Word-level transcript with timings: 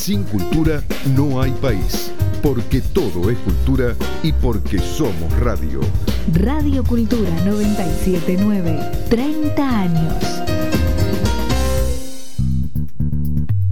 Sin 0.00 0.24
cultura 0.24 0.82
no 1.14 1.42
hay 1.42 1.50
país, 1.50 2.10
porque 2.42 2.80
todo 2.80 3.28
es 3.28 3.36
cultura 3.40 3.94
y 4.22 4.32
porque 4.32 4.78
somos 4.78 5.30
radio. 5.38 5.80
Radio 6.32 6.82
Cultura 6.82 7.30
979, 7.44 8.80
30 9.10 9.78
años. 9.78 10.14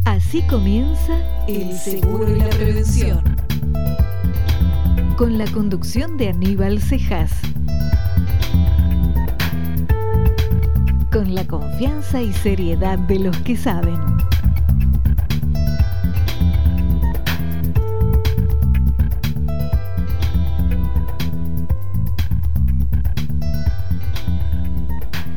Así 0.05 0.43
comienza 0.43 1.17
El 1.49 1.73
Seguro 1.79 2.29
y 2.31 2.39
la 2.41 2.51
Prevención. 2.51 3.25
Con 5.17 5.39
la 5.39 5.51
conducción 5.51 6.19
de 6.19 6.29
Aníbal 6.29 6.83
Cejas. 6.83 7.33
Con 11.11 11.35
la 11.35 11.47
confianza 11.47 12.21
y 12.21 12.35
seriedad 12.35 12.99
de 12.99 13.19
los 13.19 13.37
que 13.39 13.57
saben. 13.57 14.28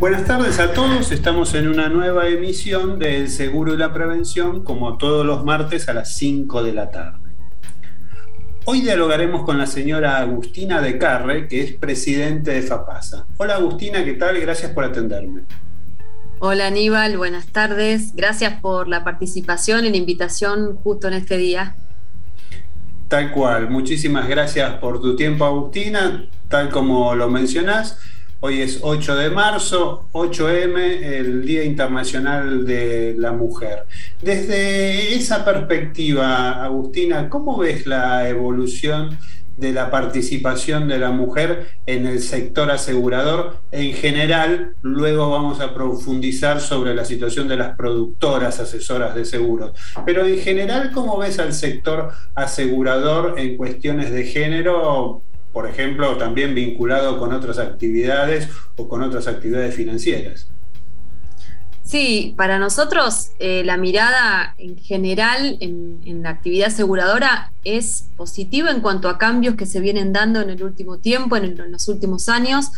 Buenas 0.01 0.25
tardes 0.25 0.57
a 0.57 0.73
todos, 0.73 1.11
estamos 1.11 1.53
en 1.53 1.67
una 1.67 1.87
nueva 1.87 2.27
emisión 2.27 2.97
del 2.97 3.29
Seguro 3.29 3.75
y 3.75 3.77
la 3.77 3.93
Prevención, 3.93 4.63
como 4.63 4.97
todos 4.97 5.23
los 5.23 5.45
martes 5.45 5.87
a 5.89 5.93
las 5.93 6.15
5 6.15 6.63
de 6.63 6.73
la 6.73 6.89
tarde. 6.89 7.19
Hoy 8.65 8.81
dialogaremos 8.81 9.43
con 9.43 9.59
la 9.59 9.67
señora 9.67 10.17
Agustina 10.17 10.81
de 10.81 10.97
Carre, 10.97 11.47
que 11.47 11.61
es 11.61 11.73
presidente 11.73 12.49
de 12.49 12.63
FAPASA. 12.63 13.27
Hola 13.37 13.57
Agustina, 13.57 14.03
¿qué 14.03 14.13
tal? 14.13 14.39
Gracias 14.39 14.71
por 14.71 14.85
atenderme. 14.85 15.41
Hola 16.39 16.65
Aníbal, 16.65 17.15
buenas 17.15 17.45
tardes. 17.45 18.15
Gracias 18.15 18.59
por 18.59 18.87
la 18.87 19.03
participación 19.03 19.85
y 19.85 19.91
la 19.91 19.97
invitación 19.97 20.77
justo 20.77 21.09
en 21.09 21.13
este 21.13 21.37
día. 21.37 21.75
Tal 23.07 23.31
cual, 23.31 23.69
muchísimas 23.69 24.27
gracias 24.27 24.73
por 24.77 24.99
tu 24.99 25.15
tiempo 25.15 25.45
Agustina, 25.45 26.27
tal 26.49 26.71
como 26.71 27.13
lo 27.13 27.29
mencionás. 27.29 27.99
Hoy 28.43 28.59
es 28.63 28.79
8 28.81 29.17
de 29.17 29.29
marzo, 29.29 30.07
8M, 30.13 30.75
el 31.03 31.45
Día 31.45 31.63
Internacional 31.63 32.65
de 32.65 33.13
la 33.15 33.33
Mujer. 33.33 33.85
Desde 34.19 35.13
esa 35.13 35.45
perspectiva, 35.45 36.63
Agustina, 36.63 37.29
¿cómo 37.29 37.59
ves 37.59 37.85
la 37.85 38.27
evolución 38.27 39.19
de 39.57 39.73
la 39.73 39.91
participación 39.91 40.87
de 40.87 40.97
la 40.97 41.11
mujer 41.11 41.67
en 41.85 42.07
el 42.07 42.19
sector 42.19 42.71
asegurador 42.71 43.57
en 43.71 43.93
general? 43.93 44.73
Luego 44.81 45.29
vamos 45.29 45.59
a 45.59 45.75
profundizar 45.75 46.61
sobre 46.61 46.95
la 46.95 47.05
situación 47.05 47.47
de 47.47 47.57
las 47.57 47.75
productoras 47.75 48.59
asesoras 48.59 49.13
de 49.13 49.23
seguros. 49.23 49.73
Pero 50.03 50.25
en 50.25 50.39
general, 50.39 50.89
¿cómo 50.95 51.19
ves 51.19 51.37
al 51.37 51.53
sector 51.53 52.11
asegurador 52.33 53.35
en 53.37 53.55
cuestiones 53.55 54.09
de 54.09 54.23
género? 54.23 55.21
Por 55.53 55.67
ejemplo, 55.67 56.17
también 56.17 56.55
vinculado 56.55 57.19
con 57.19 57.33
otras 57.33 57.59
actividades 57.59 58.47
o 58.77 58.87
con 58.87 59.03
otras 59.03 59.27
actividades 59.27 59.75
financieras. 59.75 60.47
Sí, 61.83 62.35
para 62.37 62.57
nosotros 62.57 63.31
eh, 63.39 63.63
la 63.65 63.75
mirada 63.75 64.55
en 64.57 64.77
general 64.77 65.57
en, 65.59 66.23
la 66.23 66.29
actividad 66.29 66.67
aseguradora 66.67 67.51
es 67.65 68.05
positiva 68.15 68.71
en 68.71 68.79
cuanto 68.79 69.09
a 69.09 69.17
cambios 69.17 69.55
que 69.55 69.65
se 69.65 69.81
vienen 69.81 70.13
dando 70.13 70.39
en 70.39 70.51
el 70.51 70.63
último 70.63 70.99
tiempo, 70.99 71.35
en, 71.35 71.57
los 71.69 71.89
últimos 71.89 72.29
años. 72.29 72.71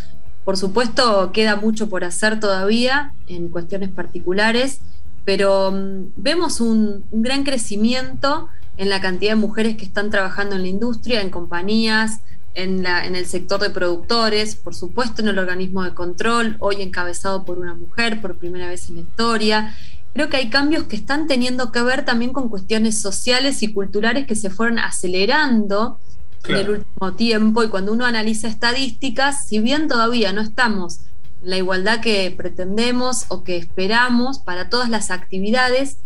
Por 0.45 0.57
supuesto, 0.57 1.31
queda 1.31 1.57
mucho 1.57 1.89
por 1.89 2.03
hacer 2.03 2.39
todavía 2.39 3.13
en 3.27 3.49
cuestiones 3.49 3.89
particulares, 3.89 4.79
pero 5.25 5.71
mm, 5.71 6.13
vemos 6.15 6.59
un, 6.59 7.03
un 7.11 7.21
gran 7.21 7.43
crecimiento 7.43 8.49
en 8.77 8.89
la 8.89 8.99
cantidad 8.99 9.33
de 9.33 9.35
mujeres 9.35 9.77
que 9.77 9.85
están 9.85 10.09
trabajando 10.09 10.55
en 10.55 10.63
la 10.63 10.69
industria, 10.69 11.21
en 11.21 11.29
compañías, 11.29 12.21
en, 12.55 12.85
el 12.85 13.25
sector 13.25 13.59
de 13.59 13.69
productores, 13.69 14.55
por 14.55 14.75
supuesto 14.75 15.21
en 15.21 15.29
el 15.29 15.39
organismo 15.39 15.83
de 15.83 15.93
control, 15.93 16.55
hoy 16.59 16.81
encabezado 16.81 17.45
por 17.45 17.57
una 17.57 17.73
mujer 17.73 18.21
por 18.21 18.37
primera 18.37 18.67
vez 18.67 18.89
en 18.89 18.95
la 18.95 19.01
historia. 19.01 19.75
Creo 20.13 20.29
que 20.29 20.37
hay 20.37 20.49
cambios 20.49 20.83
que 20.83 20.95
están 20.95 21.27
teniendo 21.27 21.71
que 21.71 21.81
ver 21.81 22.05
también 22.05 22.31
con 22.31 22.49
cuestiones 22.49 23.01
sociales 23.01 23.63
y 23.63 23.73
culturales 23.73 24.27
que 24.27 24.35
se 24.35 24.51
fueron 24.51 24.77
acelerando 24.77 25.99
en 26.47 26.55
el 26.55 26.69
último 26.69 27.13
tiempo 27.13 27.63
y 27.63 27.69
cuando 27.69 27.93
uno 27.93 28.05
analiza 28.05 28.47
estadísticas, 28.47 29.47
si 29.47 29.59
bien 29.59 29.87
todavía 29.87 30.33
no 30.33 30.41
estamos 30.41 30.99
en 31.41 31.49
la 31.49 31.57
igualdad 31.57 32.01
que 32.01 32.31
pretendemos 32.35 33.25
o 33.29 33.43
que 33.43 33.57
esperamos 33.57 34.39
para 34.39 34.69
todas 34.69 34.89
las 34.89 35.09
actividades, 35.09 35.97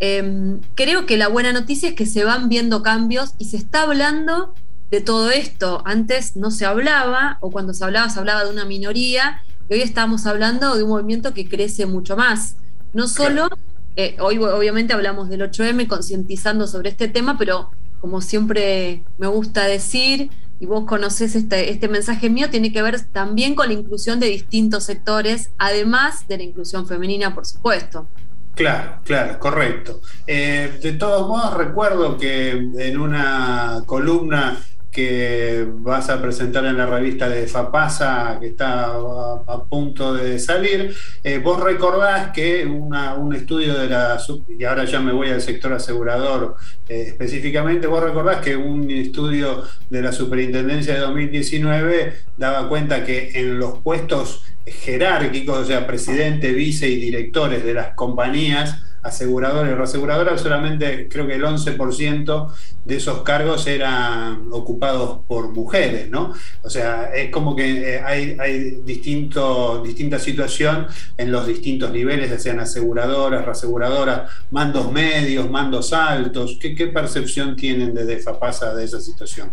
em, 0.00 0.60
creo 0.74 1.06
que 1.06 1.16
la 1.16 1.28
buena 1.28 1.52
noticia 1.52 1.90
es 1.90 1.94
que 1.94 2.06
se 2.06 2.24
van 2.24 2.48
viendo 2.48 2.82
cambios 2.82 3.34
y 3.38 3.44
se 3.44 3.58
está 3.58 3.82
hablando 3.82 4.54
de 4.92 5.00
todo 5.00 5.30
esto. 5.30 5.82
Antes 5.86 6.36
no 6.36 6.50
se 6.50 6.66
hablaba, 6.66 7.38
o 7.40 7.50
cuando 7.50 7.72
se 7.72 7.82
hablaba, 7.82 8.10
se 8.10 8.20
hablaba 8.20 8.44
de 8.44 8.50
una 8.50 8.66
minoría, 8.66 9.42
y 9.68 9.74
hoy 9.74 9.80
estamos 9.80 10.26
hablando 10.26 10.76
de 10.76 10.82
un 10.82 10.90
movimiento 10.90 11.32
que 11.32 11.48
crece 11.48 11.86
mucho 11.86 12.14
más. 12.14 12.56
No 12.92 13.08
solo, 13.08 13.48
eh, 13.96 14.16
hoy 14.20 14.36
obviamente 14.36 14.92
hablamos 14.92 15.30
del 15.30 15.40
8M 15.40 15.88
concientizando 15.88 16.66
sobre 16.66 16.90
este 16.90 17.08
tema, 17.08 17.38
pero 17.38 17.70
como 18.02 18.20
siempre 18.20 19.02
me 19.16 19.28
gusta 19.28 19.64
decir, 19.64 20.30
y 20.60 20.66
vos 20.66 20.84
conocés 20.84 21.36
este, 21.36 21.70
este 21.70 21.88
mensaje 21.88 22.28
mío, 22.28 22.50
tiene 22.50 22.70
que 22.70 22.82
ver 22.82 23.00
también 23.00 23.54
con 23.54 23.68
la 23.68 23.72
inclusión 23.72 24.20
de 24.20 24.26
distintos 24.26 24.84
sectores, 24.84 25.48
además 25.56 26.28
de 26.28 26.36
la 26.36 26.42
inclusión 26.42 26.86
femenina, 26.86 27.34
por 27.34 27.46
supuesto. 27.46 28.08
Claro, 28.54 28.98
claro, 29.04 29.38
correcto. 29.38 30.02
Eh, 30.26 30.78
de 30.82 30.92
todos 30.92 31.26
modos, 31.26 31.54
recuerdo 31.54 32.18
que 32.18 32.50
en 32.50 33.00
una 33.00 33.82
columna 33.86 34.60
que 34.92 35.66
vas 35.66 36.10
a 36.10 36.20
presentar 36.20 36.66
en 36.66 36.76
la 36.76 36.84
revista 36.84 37.26
de 37.26 37.46
FAPASA, 37.46 38.36
que 38.38 38.48
está 38.48 38.92
a, 38.92 39.64
punto 39.68 40.12
de 40.12 40.38
salir. 40.38 40.94
Eh, 41.24 41.38
vos 41.38 41.62
recordás 41.62 42.30
que 42.32 42.66
un 42.66 43.34
estudio 43.34 43.78
de 43.78 43.88
la, 43.88 44.20
y 44.58 44.64
ahora 44.64 44.84
ya 44.84 45.00
me 45.00 45.12
voy 45.12 45.30
al 45.30 45.40
sector 45.40 45.72
asegurador 45.72 46.56
eh, 46.88 47.04
específicamente, 47.08 47.86
vos 47.86 48.02
recordás 48.02 48.42
que 48.42 48.54
un 48.54 48.90
estudio 48.90 49.64
de 49.88 50.02
la 50.02 50.12
Superintendencia 50.12 50.92
de 50.92 51.00
2019 51.00 52.12
daba 52.36 52.68
cuenta 52.68 53.02
que 53.02 53.30
en 53.34 53.58
los 53.58 53.78
puestos 53.78 54.44
jerárquicos, 54.66 55.58
o 55.58 55.64
sea, 55.64 55.86
presidente, 55.86 56.52
vice 56.52 56.88
y 56.88 56.96
directores 56.96 57.64
de 57.64 57.72
las 57.72 57.94
compañías, 57.94 58.82
aseguradores 59.02 59.72
y 59.72 59.74
reaseguradoras, 59.74 60.40
solamente 60.40 61.08
creo 61.08 61.26
que 61.26 61.34
el 61.34 61.42
11% 61.42 62.52
de 62.84 62.96
esos 62.96 63.22
cargos 63.22 63.66
eran 63.66 64.48
ocupados 64.52 65.20
por 65.26 65.50
mujeres, 65.50 66.08
¿no? 66.08 66.32
O 66.62 66.70
sea, 66.70 67.12
es 67.14 67.30
como 67.30 67.56
que 67.56 67.96
eh, 67.96 68.00
hay, 68.00 68.36
hay 68.38 68.82
distinto, 68.84 69.82
distinta 69.84 70.18
situación 70.18 70.86
en 71.16 71.32
los 71.32 71.46
distintos 71.46 71.90
niveles, 71.90 72.30
ya 72.30 72.38
sean 72.38 72.60
aseguradoras, 72.60 73.44
reaseguradoras, 73.44 74.30
mandos 74.50 74.90
medios, 74.92 75.50
mandos 75.50 75.92
altos. 75.92 76.58
¿Qué, 76.60 76.74
qué 76.74 76.86
percepción 76.86 77.56
tienen 77.56 77.94
desde 77.94 78.18
FAPASA 78.18 78.74
de 78.74 78.84
esa 78.84 79.00
situación? 79.00 79.50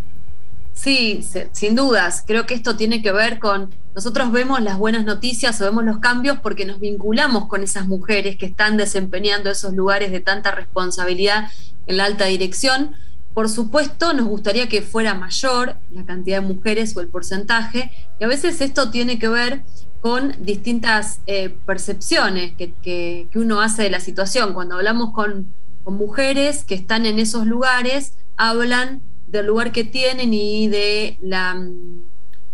Sí, 0.81 1.27
sin 1.51 1.75
dudas. 1.75 2.23
Creo 2.25 2.45
que 2.45 2.53
esto 2.53 2.77
tiene 2.77 3.01
que 3.01 3.11
ver 3.11 3.39
con, 3.39 3.69
nosotros 3.93 4.31
vemos 4.31 4.61
las 4.61 4.77
buenas 4.77 5.03
noticias 5.03 5.59
o 5.59 5.65
vemos 5.65 5.83
los 5.83 5.97
cambios 5.97 6.39
porque 6.39 6.63
nos 6.63 6.79
vinculamos 6.79 7.47
con 7.47 7.63
esas 7.63 7.85
mujeres 7.85 8.37
que 8.37 8.45
están 8.45 8.77
desempeñando 8.77 9.49
esos 9.49 9.73
lugares 9.73 10.09
de 10.09 10.21
tanta 10.21 10.51
responsabilidad 10.51 11.51
en 11.85 11.97
la 11.97 12.05
alta 12.05 12.25
dirección. 12.25 12.95
Por 13.33 13.49
supuesto, 13.49 14.13
nos 14.13 14.27
gustaría 14.27 14.69
que 14.69 14.81
fuera 14.81 15.15
mayor 15.15 15.75
la 15.91 16.05
cantidad 16.05 16.39
de 16.39 16.47
mujeres 16.47 16.95
o 16.95 17.01
el 17.01 17.09
porcentaje, 17.09 17.91
y 18.17 18.23
a 18.23 18.27
veces 18.27 18.61
esto 18.61 18.89
tiene 18.89 19.19
que 19.19 19.27
ver 19.27 19.63
con 19.99 20.33
distintas 20.39 21.19
eh, 21.27 21.53
percepciones 21.65 22.53
que, 22.55 23.27
uno 23.35 23.59
hace 23.59 23.83
de 23.83 23.89
la 23.89 23.99
situación. 23.99 24.53
Cuando 24.53 24.75
hablamos 24.75 25.11
con, 25.11 25.53
con 25.83 25.95
mujeres 25.95 26.63
que 26.63 26.75
están 26.75 27.05
en 27.05 27.19
esos 27.19 27.45
lugares, 27.45 28.13
hablan 28.37 29.01
del 29.31 29.45
lugar 29.45 29.71
que 29.71 29.83
tienen 29.83 30.33
y 30.33 30.67
de 30.67 31.17
la 31.21 31.55
mm, 31.55 32.01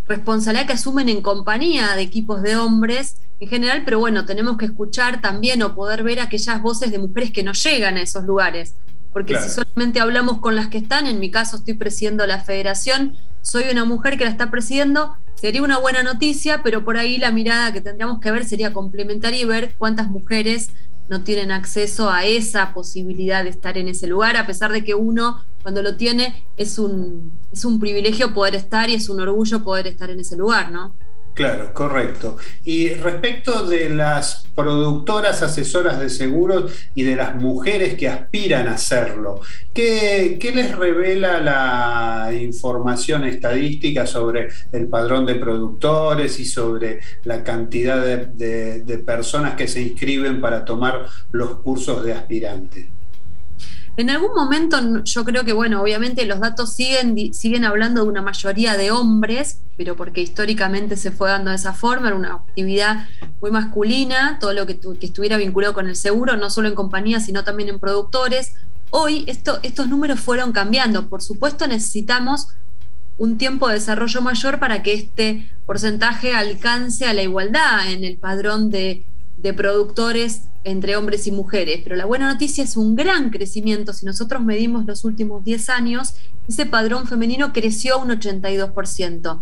responsabilidad 0.07 0.67
que 0.67 0.73
asumen 0.73 1.09
en 1.09 1.21
compañía 1.21 1.95
de 1.95 2.01
equipos 2.01 2.41
de 2.41 2.55
hombres 2.55 3.17
en 3.39 3.49
general, 3.49 3.83
pero 3.83 3.99
bueno, 3.99 4.25
tenemos 4.25 4.57
que 4.57 4.65
escuchar 4.65 5.21
también 5.21 5.61
o 5.63 5.75
poder 5.75 6.03
ver 6.03 6.19
aquellas 6.19 6.61
voces 6.61 6.91
de 6.91 6.99
mujeres 6.99 7.31
que 7.31 7.43
no 7.43 7.53
llegan 7.53 7.97
a 7.97 8.01
esos 8.01 8.23
lugares, 8.23 8.75
porque 9.11 9.37
si 9.39 9.49
solamente 9.49 9.99
hablamos 9.99 10.39
con 10.39 10.55
las 10.55 10.67
que 10.67 10.77
están, 10.77 11.07
en 11.07 11.19
mi 11.19 11.31
caso 11.31 11.57
estoy 11.57 11.73
presidiendo 11.73 12.25
la 12.27 12.43
federación, 12.43 13.17
soy 13.41 13.65
una 13.71 13.85
mujer 13.85 14.17
que 14.17 14.25
la 14.25 14.31
está 14.31 14.51
presidiendo, 14.51 15.15
sería 15.35 15.61
una 15.61 15.77
buena 15.77 16.01
noticia, 16.03 16.63
pero 16.63 16.83
por 16.83 16.97
ahí 16.97 17.17
la 17.17 17.31
mirada 17.31 17.73
que 17.73 17.81
tendríamos 17.81 18.19
que 18.19 18.31
ver 18.31 18.45
sería 18.45 18.73
complementaria 18.73 19.41
y 19.41 19.45
ver 19.45 19.75
cuántas 19.77 20.07
mujeres 20.09 20.71
no 21.09 21.23
tienen 21.23 21.51
acceso 21.51 22.09
a 22.09 22.25
esa 22.25 22.73
posibilidad 22.73 23.43
de 23.43 23.49
estar 23.49 23.77
en 23.77 23.87
ese 23.87 24.07
lugar, 24.07 24.37
a 24.37 24.47
pesar 24.47 24.71
de 24.71 24.83
que 24.83 24.95
uno 24.95 25.43
cuando 25.61 25.81
lo 25.81 25.95
tiene 25.95 26.45
es 26.57 26.77
un, 26.77 27.31
es 27.51 27.65
un 27.65 27.79
privilegio 27.79 28.33
poder 28.33 28.55
estar 28.55 28.89
y 28.89 28.95
es 28.95 29.09
un 29.09 29.19
orgullo 29.19 29.63
poder 29.63 29.87
estar 29.87 30.09
en 30.09 30.19
ese 30.19 30.35
lugar, 30.35 30.71
¿no? 30.71 30.93
Claro, 31.35 31.73
correcto. 31.73 32.37
Y 32.63 32.93
respecto 32.93 33.67
de 33.67 33.89
las 33.89 34.47
productoras 34.55 35.43
asesoras 35.43 35.99
de 35.99 36.09
seguros 36.09 36.71
y 36.95 37.03
de 37.03 37.17
las 37.17 37.35
mujeres 37.35 37.95
que 37.95 38.07
aspiran 38.07 38.69
a 38.69 38.75
hacerlo, 38.75 39.41
¿qué, 39.73 40.39
les 40.55 40.73
revela 40.77 41.41
la 41.41 42.33
información 42.33 43.25
estadística 43.25 44.07
sobre 44.07 44.47
el 44.71 44.87
padrón 44.87 45.25
de 45.25 45.35
productores 45.35 46.39
y 46.39 46.45
sobre 46.45 47.01
la 47.25 47.43
cantidad 47.43 48.01
de, 48.01 49.03
personas 49.05 49.55
que 49.55 49.67
se 49.67 49.81
inscriben 49.81 50.39
para 50.39 50.63
tomar 50.63 51.05
los 51.33 51.57
cursos 51.57 52.05
de 52.05 52.13
aspirante? 52.13 52.94
En 53.97 54.09
algún 54.09 54.33
momento 54.35 55.03
yo 55.05 55.23
creo 55.23 55.45
que, 55.45 55.53
bueno, 55.53 55.81
obviamente 55.81 56.25
los 56.25 56.41
datos 56.41 56.73
siguen, 56.73 57.33
siguen 57.33 57.63
hablando 57.63 58.03
de 58.03 58.09
una 58.09 58.21
mayoría 58.21 58.75
de 58.75 58.91
hombres, 58.91 59.61
pero 59.77 59.95
porque 59.95 60.21
históricamente 60.21 60.97
se 60.97 61.11
fue 61.11 61.29
dando 61.29 61.51
de 61.51 61.55
esa 61.55 61.71
forma, 61.71 62.07
era 62.07 62.17
una 62.17 62.33
actividad 62.33 63.07
muy 63.39 63.51
masculina, 63.51 64.37
todo 64.39 64.51
lo 64.51 64.65
que, 64.65 64.77
estuviera 64.99 65.37
vinculado 65.37 65.73
con 65.73 65.87
el 65.87 65.95
seguro, 65.95 66.35
no 66.35 66.49
solo 66.49 66.67
en 66.67 66.75
compañías, 66.75 67.25
sino 67.25 67.45
también 67.45 67.69
en 67.69 67.79
productores. 67.79 68.53
Hoy 68.89 69.23
esto, 69.27 69.59
estos 69.63 69.87
números 69.87 70.19
fueron 70.19 70.51
cambiando. 70.51 71.07
Por 71.07 71.21
supuesto 71.21 71.65
necesitamos 71.65 72.49
un 73.17 73.37
tiempo 73.37 73.69
de 73.69 73.75
desarrollo 73.75 74.21
mayor 74.21 74.59
para 74.59 74.83
que 74.83 74.93
este 74.93 75.49
porcentaje 75.65 76.33
alcance 76.33 77.05
a 77.05 77.13
la 77.13 77.23
igualdad 77.23 77.89
en 77.89 78.03
el 78.03 78.17
padrón 78.17 78.69
de, 78.69 79.05
de 79.45 79.53
productores 79.53 80.41
entre 80.63 80.97
hombres 80.97 81.27
y 81.27 81.31
mujeres, 81.31 81.81
pero 81.83 81.95
la 81.95 82.05
buena 82.05 82.33
noticia 82.33 82.63
es 82.63 82.75
un 82.75 82.95
gran 82.95 83.29
crecimiento. 83.29 83.93
Si 83.93 84.03
nosotros 84.03 84.43
medimos 84.43 84.87
los 84.87 85.05
últimos 85.05 85.43
10 85.43 85.69
años, 85.69 86.15
ese 86.47 86.65
padrón 86.65 87.05
femenino 87.05 87.53
creció 87.53 87.99
un 87.99 88.09
82%. 88.09 89.41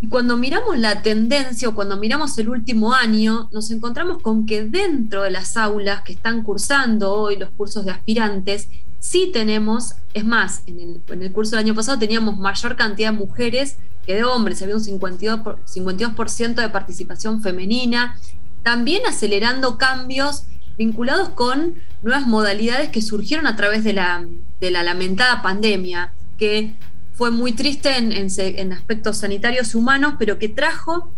Y 0.00 0.08
cuando 0.08 0.38
miramos 0.38 0.78
la 0.78 1.02
tendencia 1.02 1.68
o 1.68 1.74
cuando 1.74 1.98
miramos 1.98 2.38
el 2.38 2.48
último 2.48 2.94
año, 2.94 3.50
nos 3.52 3.70
encontramos 3.70 4.22
con 4.22 4.46
que 4.46 4.64
dentro 4.64 5.22
de 5.22 5.30
las 5.30 5.58
aulas 5.58 6.00
que 6.00 6.14
están 6.14 6.42
cursando 6.42 7.12
hoy 7.12 7.36
los 7.36 7.50
cursos 7.50 7.84
de 7.84 7.90
aspirantes, 7.90 8.68
sí 9.00 9.28
tenemos, 9.30 9.96
es 10.14 10.24
más, 10.24 10.62
en 10.66 10.80
el, 10.80 11.00
en 11.08 11.22
el 11.22 11.30
curso 11.30 11.56
del 11.56 11.66
año 11.66 11.74
pasado 11.74 11.98
teníamos 11.98 12.38
mayor 12.38 12.74
cantidad 12.76 13.12
de 13.12 13.18
mujeres 13.18 13.76
que 14.06 14.14
de 14.14 14.24
hombres, 14.24 14.62
había 14.62 14.76
un 14.76 14.82
52%, 14.82 15.58
52 15.66 16.56
de 16.56 16.68
participación 16.70 17.42
femenina, 17.42 18.18
también 18.62 19.06
acelerando 19.06 19.78
cambios 19.78 20.44
vinculados 20.76 21.30
con 21.30 21.74
nuevas 22.02 22.26
modalidades 22.26 22.90
que 22.90 23.02
surgieron 23.02 23.46
a 23.46 23.56
través 23.56 23.84
de 23.84 23.92
la, 23.92 24.26
de 24.60 24.70
la 24.70 24.82
lamentada 24.82 25.42
pandemia, 25.42 26.12
que 26.38 26.74
fue 27.20 27.30
muy 27.30 27.52
triste 27.52 27.98
en, 27.98 28.72
aspectos 28.72 29.18
sanitarios 29.18 29.74
humanos, 29.74 30.14
pero 30.18 30.38
que 30.38 30.48
trajo 30.48 31.12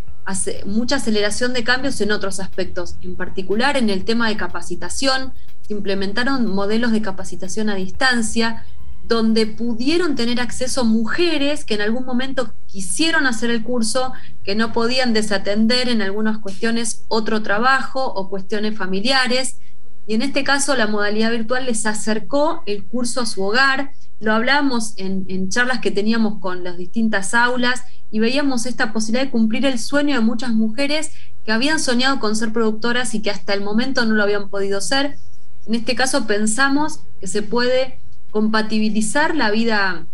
mucha 0.65 0.97
aceleración 0.97 1.53
de 1.53 1.63
cambios 1.63 2.01
en 2.01 2.11
otros 2.11 2.41
aspectos, 2.41 2.95
en 3.01 3.15
particular 3.15 3.77
en 3.77 3.89
el 3.89 4.03
tema 4.03 4.27
de 4.27 4.35
capacitación. 4.35 5.31
Se 5.65 5.73
implementaron 5.73 6.45
modelos 6.45 6.91
de 6.91 7.01
capacitación 7.01 7.69
a 7.69 7.75
distancia, 7.75 8.65
donde 9.07 9.45
pudieron 9.45 10.15
tener 10.15 10.39
acceso 10.39 10.85
mujeres 10.85 11.65
que 11.65 11.75
en 11.75 11.81
algún 11.81 12.05
momento 12.05 12.53
quisieron 12.67 13.27
hacer 13.27 13.49
el 13.49 13.63
curso, 13.63 14.13
que 14.43 14.55
no 14.55 14.71
podían 14.71 15.13
desatender 15.13 15.89
en 15.89 16.01
algunas 16.01 16.37
cuestiones 16.37 17.03
otro 17.09 17.43
trabajo 17.43 18.05
o 18.05 18.29
cuestiones 18.29 18.77
familiares. 18.77 19.57
Y 20.07 20.15
en 20.15 20.21
este 20.21 20.43
caso 20.43 20.75
la 20.75 20.87
modalidad 20.87 21.31
virtual 21.31 21.65
les 21.65 21.85
acercó 21.85 22.63
el 22.65 22.85
curso 22.85 23.21
a 23.21 23.25
su 23.25 23.43
hogar. 23.43 23.91
Lo 24.21 24.33
hablamos 24.33 24.93
en, 24.95 25.49
charlas 25.49 25.79
que 25.79 25.91
teníamos 25.91 26.39
con 26.39 26.63
las 26.63 26.77
distintas 26.77 27.33
aulas 27.33 27.83
y 28.09 28.19
veíamos 28.19 28.65
esta 28.65 28.93
posibilidad 28.93 29.25
de 29.25 29.31
cumplir 29.31 29.65
el 29.65 29.79
sueño 29.79 30.15
de 30.15 30.21
muchas 30.21 30.51
mujeres 30.51 31.11
que 31.45 31.51
habían 31.51 31.79
soñado 31.79 32.21
con 32.21 32.37
ser 32.37 32.53
productoras 32.53 33.13
y 33.15 33.21
que 33.21 33.31
hasta 33.31 33.53
el 33.53 33.61
momento 33.61 34.05
no 34.05 34.13
lo 34.13 34.23
habían 34.23 34.49
podido 34.49 34.79
ser. 34.79 35.17
En 35.65 35.75
este 35.75 35.95
caso 35.95 36.25
pensamos 36.25 37.01
que 37.19 37.27
se 37.27 37.41
puede 37.41 37.99
compatibilizar 38.33 39.35
la 39.35 39.51
vida 39.51 40.07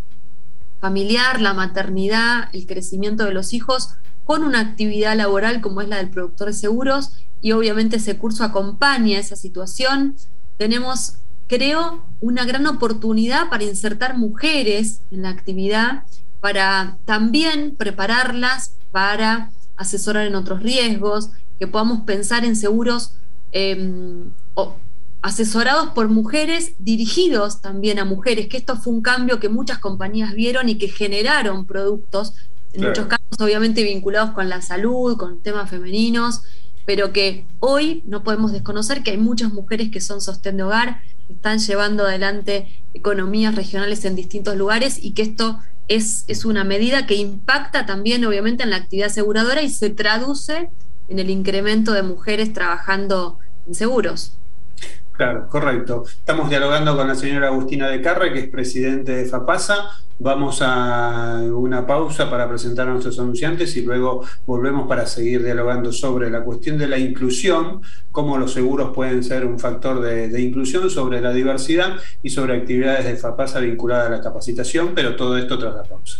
familiar, 0.82 1.42
la 1.42 1.54
maternidad, 1.54 2.50
el 2.54 2.68
crecimiento 2.68 3.24
de 3.24 3.34
los 3.34 3.54
hijos 3.54 3.96
con 4.26 4.44
una 4.44 4.60
actividad 4.60 5.16
laboral 5.16 5.62
como 5.62 5.82
es 5.82 5.88
la 5.88 5.98
del 5.98 6.10
productor 6.10 6.50
de 6.50 6.54
seguros 6.54 7.14
y 7.42 7.54
obviamente 7.54 7.96
ese 7.96 8.18
curso 8.18 8.44
acompaña 8.44 9.18
esa 9.18 9.38
situación. 9.38 10.18
Tenemos, 10.58 11.16
creo, 11.48 12.04
una 12.20 12.44
gran 12.44 12.68
oportunidad 12.68 13.50
para 13.50 13.64
insertar 13.64 14.18
mujeres 14.18 15.02
en 15.12 15.24
la 15.24 15.30
actividad, 15.30 16.04
para 16.42 16.98
también 17.06 17.76
prepararlas 17.78 18.74
para 18.92 19.50
asesorar 19.78 20.28
en 20.28 20.36
otros 20.36 20.62
riesgos, 20.62 21.30
que 21.58 21.68
podamos 21.68 22.02
pensar 22.02 22.44
en 22.44 22.58
seguros 22.58 23.14
em, 23.54 24.32
asesorados 25.22 25.90
por 25.90 26.08
mujeres, 26.10 26.74
dirigidos 26.80 27.62
también 27.62 28.00
a 28.00 28.06
mujeres, 28.06 28.48
que 28.48 28.58
esto 28.58 28.78
fue 28.78 28.94
un 28.94 29.02
cambio 29.02 29.40
que 29.40 29.50
muchas 29.50 29.80
compañías 29.80 30.34
vieron 30.34 30.70
y 30.70 30.78
que 30.78 30.88
generaron 30.88 31.66
productos, 31.66 32.34
en 32.74 32.86
muchos 32.88 33.08
casos 33.08 33.24
obviamente 33.40 33.84
vinculados 33.84 34.32
con 34.32 34.48
la 34.48 34.62
salud, 34.62 35.18
con 35.18 35.40
temas 35.42 35.70
femeninos, 35.70 36.44
pero 36.86 37.12
que 37.12 37.46
hoy 37.60 38.04
no 38.06 38.24
podemos 38.24 38.52
desconocer 38.52 39.04
que 39.04 39.12
hay 39.12 39.18
muchas 39.18 39.52
mujeres 39.52 39.90
que 39.92 40.02
son 40.02 40.22
sostén 40.22 40.58
de 40.58 40.64
hogar, 40.64 41.02
que 41.28 41.34
están 41.34 41.60
llevando 41.60 42.06
adelante 42.06 42.68
economías 42.94 43.56
regionales 43.56 44.06
en 44.06 44.16
distintos 44.16 44.56
lugares 44.56 44.98
y 45.02 45.12
que 45.12 45.24
esto 45.24 45.60
es, 45.88 46.24
es 46.28 46.46
una 46.46 46.64
medida 46.64 47.06
que 47.06 47.16
impacta 47.16 47.86
también 47.86 48.24
obviamente 48.26 48.64
en 48.64 48.70
la 48.70 48.78
actividad 48.78 49.08
aseguradora 49.08 49.62
y 49.62 49.70
se 49.70 49.90
traduce 49.90 50.70
en 51.10 51.20
el 51.20 51.30
incremento 51.30 51.92
de 51.92 52.04
mujeres 52.04 52.54
trabajando 52.54 53.40
en 53.68 53.76
seguros. 53.76 54.34
Claro, 55.20 55.50
correcto. 55.50 56.06
Estamos 56.08 56.50
dialogando 56.50 56.96
con 56.96 57.06
la 57.06 57.14
señora 57.14 57.48
Agustina 57.48 57.90
de 57.90 58.02
Carre, 58.02 58.32
que 58.32 58.40
es 58.40 58.48
presidente 58.48 59.12
de 59.12 59.26
FAPASA. 59.26 59.90
Vamos 60.18 60.62
a 60.62 61.42
una 61.52 61.86
pausa 61.86 62.30
para 62.30 62.48
presentar 62.48 62.88
a 62.88 62.92
nuestros 62.92 63.20
anunciantes 63.20 63.76
y 63.76 63.82
luego 63.82 64.24
volvemos 64.46 64.88
para 64.88 65.06
seguir 65.06 65.44
dialogando 65.44 65.92
sobre 65.92 66.30
la 66.30 66.42
cuestión 66.46 66.78
de 66.78 66.88
la 66.88 66.98
inclusión, 66.98 67.82
cómo 68.14 68.38
los 68.38 68.54
seguros 68.54 68.96
pueden 68.96 69.22
ser 69.22 69.46
un 69.46 69.60
factor 69.60 70.00
de, 70.00 70.30
de 70.30 70.42
inclusión, 70.42 70.90
sobre 70.90 71.20
la 71.20 71.34
diversidad 71.34 71.98
y 72.24 72.30
sobre 72.30 72.56
actividades 72.56 73.04
de 73.04 73.18
FAPASA 73.18 73.60
vinculadas 73.60 74.08
a 74.08 74.12
la 74.12 74.22
capacitación, 74.22 74.94
pero 74.96 75.18
todo 75.18 75.38
esto 75.38 75.60
tras 75.60 75.76
la 75.76 75.84
pausa. 75.84 76.20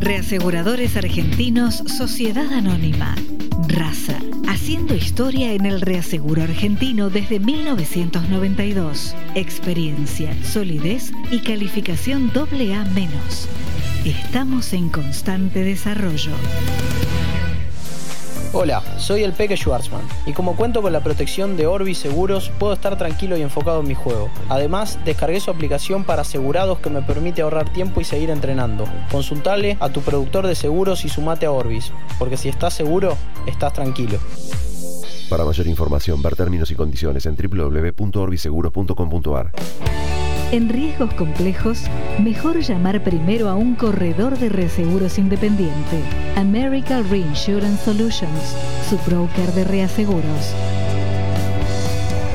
Reaseguradores 0.00 0.96
Argentinos 0.96 1.76
Sociedad 1.86 2.52
Anónima. 2.52 3.16
Raza. 3.66 4.18
Haciendo 4.46 4.94
historia 4.94 5.52
en 5.52 5.66
el 5.66 5.80
reaseguro 5.80 6.42
argentino 6.42 7.10
desde 7.10 7.40
1992. 7.40 9.14
Experiencia, 9.34 10.32
solidez 10.44 11.12
y 11.30 11.40
calificación 11.40 12.30
AA-. 12.34 12.86
Estamos 14.04 14.72
en 14.72 14.88
constante 14.88 15.64
desarrollo. 15.64 16.32
Hola, 18.54 18.82
soy 18.96 19.24
el 19.24 19.34
Peque 19.34 19.58
Schwarzman 19.58 20.00
y 20.24 20.32
como 20.32 20.56
cuento 20.56 20.80
con 20.80 20.90
la 20.90 21.02
protección 21.02 21.58
de 21.58 21.66
Orbis 21.66 21.98
Seguros, 21.98 22.50
puedo 22.58 22.72
estar 22.72 22.96
tranquilo 22.96 23.36
y 23.36 23.42
enfocado 23.42 23.80
en 23.80 23.88
mi 23.88 23.94
juego. 23.94 24.30
Además, 24.48 24.98
descargué 25.04 25.38
su 25.38 25.50
aplicación 25.50 26.04
para 26.04 26.22
asegurados 26.22 26.78
que 26.78 26.88
me 26.88 27.02
permite 27.02 27.42
ahorrar 27.42 27.70
tiempo 27.70 28.00
y 28.00 28.04
seguir 28.04 28.30
entrenando. 28.30 28.86
Consultale 29.10 29.76
a 29.80 29.90
tu 29.90 30.00
productor 30.00 30.46
de 30.46 30.54
seguros 30.54 31.04
y 31.04 31.10
sumate 31.10 31.44
a 31.44 31.52
Orbis, 31.52 31.92
porque 32.18 32.38
si 32.38 32.48
estás 32.48 32.72
seguro, 32.72 33.18
estás 33.46 33.74
tranquilo. 33.74 34.18
Para 35.28 35.44
mayor 35.44 35.66
información, 35.66 36.22
ver 36.22 36.34
términos 36.34 36.70
y 36.70 36.74
condiciones 36.74 37.26
en 37.26 37.36
www.orbiseguros.com.ar. 37.36 39.52
En 40.50 40.70
riesgos 40.70 41.12
complejos, 41.12 41.82
mejor 42.22 42.60
llamar 42.60 43.04
primero 43.04 43.50
a 43.50 43.54
un 43.54 43.74
corredor 43.74 44.38
de 44.38 44.48
reaseguros 44.48 45.18
independiente. 45.18 46.02
American 46.36 47.06
Reinsurance 47.10 47.84
Solutions, 47.84 48.56
su 48.88 48.96
broker 49.06 49.52
de 49.52 49.64
reaseguros. 49.64 50.54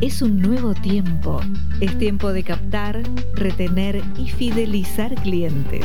Es 0.00 0.22
un 0.22 0.40
nuevo 0.40 0.74
tiempo. 0.74 1.40
Es 1.80 1.96
tiempo 1.98 2.32
de 2.32 2.42
captar, 2.42 3.02
retener 3.34 4.02
y 4.18 4.28
fidelizar 4.28 5.14
clientes. 5.16 5.84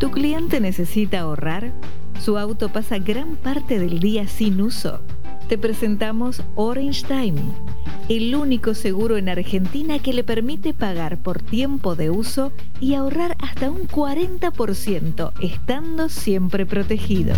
¿Tu 0.00 0.10
cliente 0.10 0.60
necesita 0.60 1.20
ahorrar? 1.20 1.72
¿Su 2.20 2.38
auto 2.38 2.70
pasa 2.70 2.98
gran 2.98 3.36
parte 3.36 3.78
del 3.78 4.00
día 4.00 4.26
sin 4.28 4.60
uso? 4.60 5.00
Te 5.48 5.58
presentamos 5.58 6.42
Orange 6.54 7.04
Time, 7.06 7.40
el 8.08 8.34
único 8.34 8.74
seguro 8.74 9.16
en 9.16 9.28
Argentina 9.28 9.98
que 9.98 10.12
le 10.12 10.24
permite 10.24 10.72
pagar 10.72 11.18
por 11.18 11.42
tiempo 11.42 11.96
de 11.96 12.10
uso 12.10 12.52
y 12.80 12.94
ahorrar 12.94 13.36
hasta 13.40 13.70
un 13.70 13.86
40%, 13.86 15.32
estando 15.40 16.08
siempre 16.08 16.64
protegido. 16.66 17.34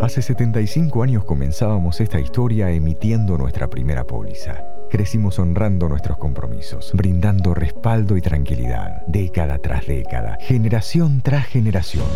Hace 0.00 0.22
75 0.22 1.02
años 1.02 1.24
comenzábamos 1.24 2.00
esta 2.00 2.20
historia 2.20 2.70
emitiendo 2.70 3.36
nuestra 3.36 3.68
primera 3.68 4.06
póliza. 4.06 4.73
Crecimos 4.94 5.40
honrando 5.40 5.88
nuestros 5.88 6.18
compromisos, 6.18 6.92
brindando 6.94 7.52
respaldo 7.52 8.16
y 8.16 8.22
tranquilidad, 8.22 9.02
década 9.08 9.58
tras 9.58 9.88
década, 9.88 10.38
generación 10.40 11.20
tras 11.20 11.46
generación. 11.46 12.06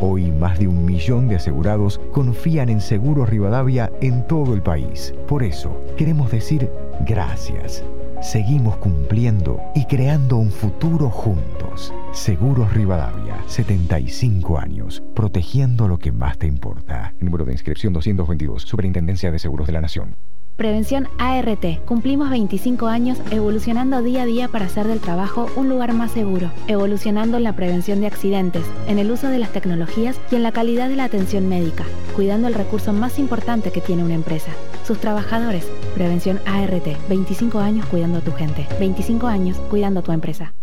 Hoy 0.00 0.30
más 0.30 0.58
de 0.58 0.68
un 0.68 0.86
millón 0.86 1.28
de 1.28 1.36
asegurados 1.36 2.00
confían 2.12 2.70
en 2.70 2.80
Seguros 2.80 3.28
Rivadavia 3.28 3.92
en 4.00 4.26
todo 4.26 4.54
el 4.54 4.62
país. 4.62 5.12
Por 5.28 5.42
eso, 5.42 5.78
queremos 5.98 6.30
decir 6.30 6.70
gracias. 7.00 7.84
Seguimos 8.22 8.78
cumpliendo 8.78 9.60
y 9.74 9.84
creando 9.84 10.38
un 10.38 10.52
futuro 10.52 11.10
juntos. 11.10 11.92
Seguros 12.12 12.72
Rivadavia, 12.72 13.36
75 13.48 14.58
años, 14.58 15.02
protegiendo 15.14 15.88
lo 15.88 15.98
que 15.98 16.10
más 16.10 16.38
te 16.38 16.46
importa. 16.46 17.12
Número 17.20 17.44
de 17.44 17.52
inscripción 17.52 17.92
222, 17.92 18.62
Superintendencia 18.62 19.30
de 19.30 19.38
Seguros 19.38 19.66
de 19.66 19.74
la 19.74 19.82
Nación. 19.82 20.16
Prevención 20.56 21.08
ART. 21.18 21.84
Cumplimos 21.84 22.30
25 22.30 22.86
años 22.86 23.18
evolucionando 23.30 24.00
día 24.02 24.22
a 24.22 24.26
día 24.26 24.48
para 24.48 24.64
hacer 24.64 24.86
del 24.86 25.00
trabajo 25.00 25.50
un 25.54 25.68
lugar 25.68 25.92
más 25.92 26.12
seguro, 26.12 26.50
evolucionando 26.66 27.36
en 27.36 27.44
la 27.44 27.54
prevención 27.54 28.00
de 28.00 28.06
accidentes, 28.06 28.62
en 28.88 28.98
el 28.98 29.10
uso 29.10 29.28
de 29.28 29.38
las 29.38 29.52
tecnologías 29.52 30.18
y 30.30 30.36
en 30.36 30.42
la 30.42 30.52
calidad 30.52 30.88
de 30.88 30.96
la 30.96 31.04
atención 31.04 31.46
médica, 31.46 31.84
cuidando 32.14 32.48
el 32.48 32.54
recurso 32.54 32.94
más 32.94 33.18
importante 33.18 33.70
que 33.70 33.82
tiene 33.82 34.02
una 34.02 34.14
empresa, 34.14 34.50
sus 34.86 34.98
trabajadores. 34.98 35.70
Prevención 35.94 36.40
ART. 36.46 36.88
25 37.10 37.58
años 37.58 37.84
cuidando 37.84 38.18
a 38.18 38.22
tu 38.22 38.32
gente, 38.32 38.66
25 38.80 39.26
años 39.26 39.58
cuidando 39.68 40.00
a 40.00 40.02
tu 40.02 40.12
empresa. 40.12 40.54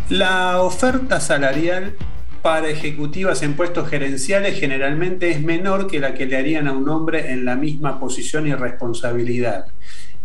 La 0.09 0.61
oferta 0.61 1.21
salarial 1.21 1.95
para 2.43 2.69
ejecutivas 2.69 3.41
en 3.41 3.53
puestos 3.53 3.87
gerenciales 3.87 4.59
generalmente 4.59 5.31
es 5.31 5.41
menor 5.41 5.87
que 5.87 6.01
la 6.01 6.13
que 6.13 6.25
le 6.25 6.35
harían 6.35 6.67
a 6.67 6.73
un 6.73 6.89
hombre 6.89 7.31
en 7.31 7.45
la 7.45 7.55
misma 7.55 8.01
posición 8.01 8.45
y 8.47 8.53
responsabilidad. 8.53 9.67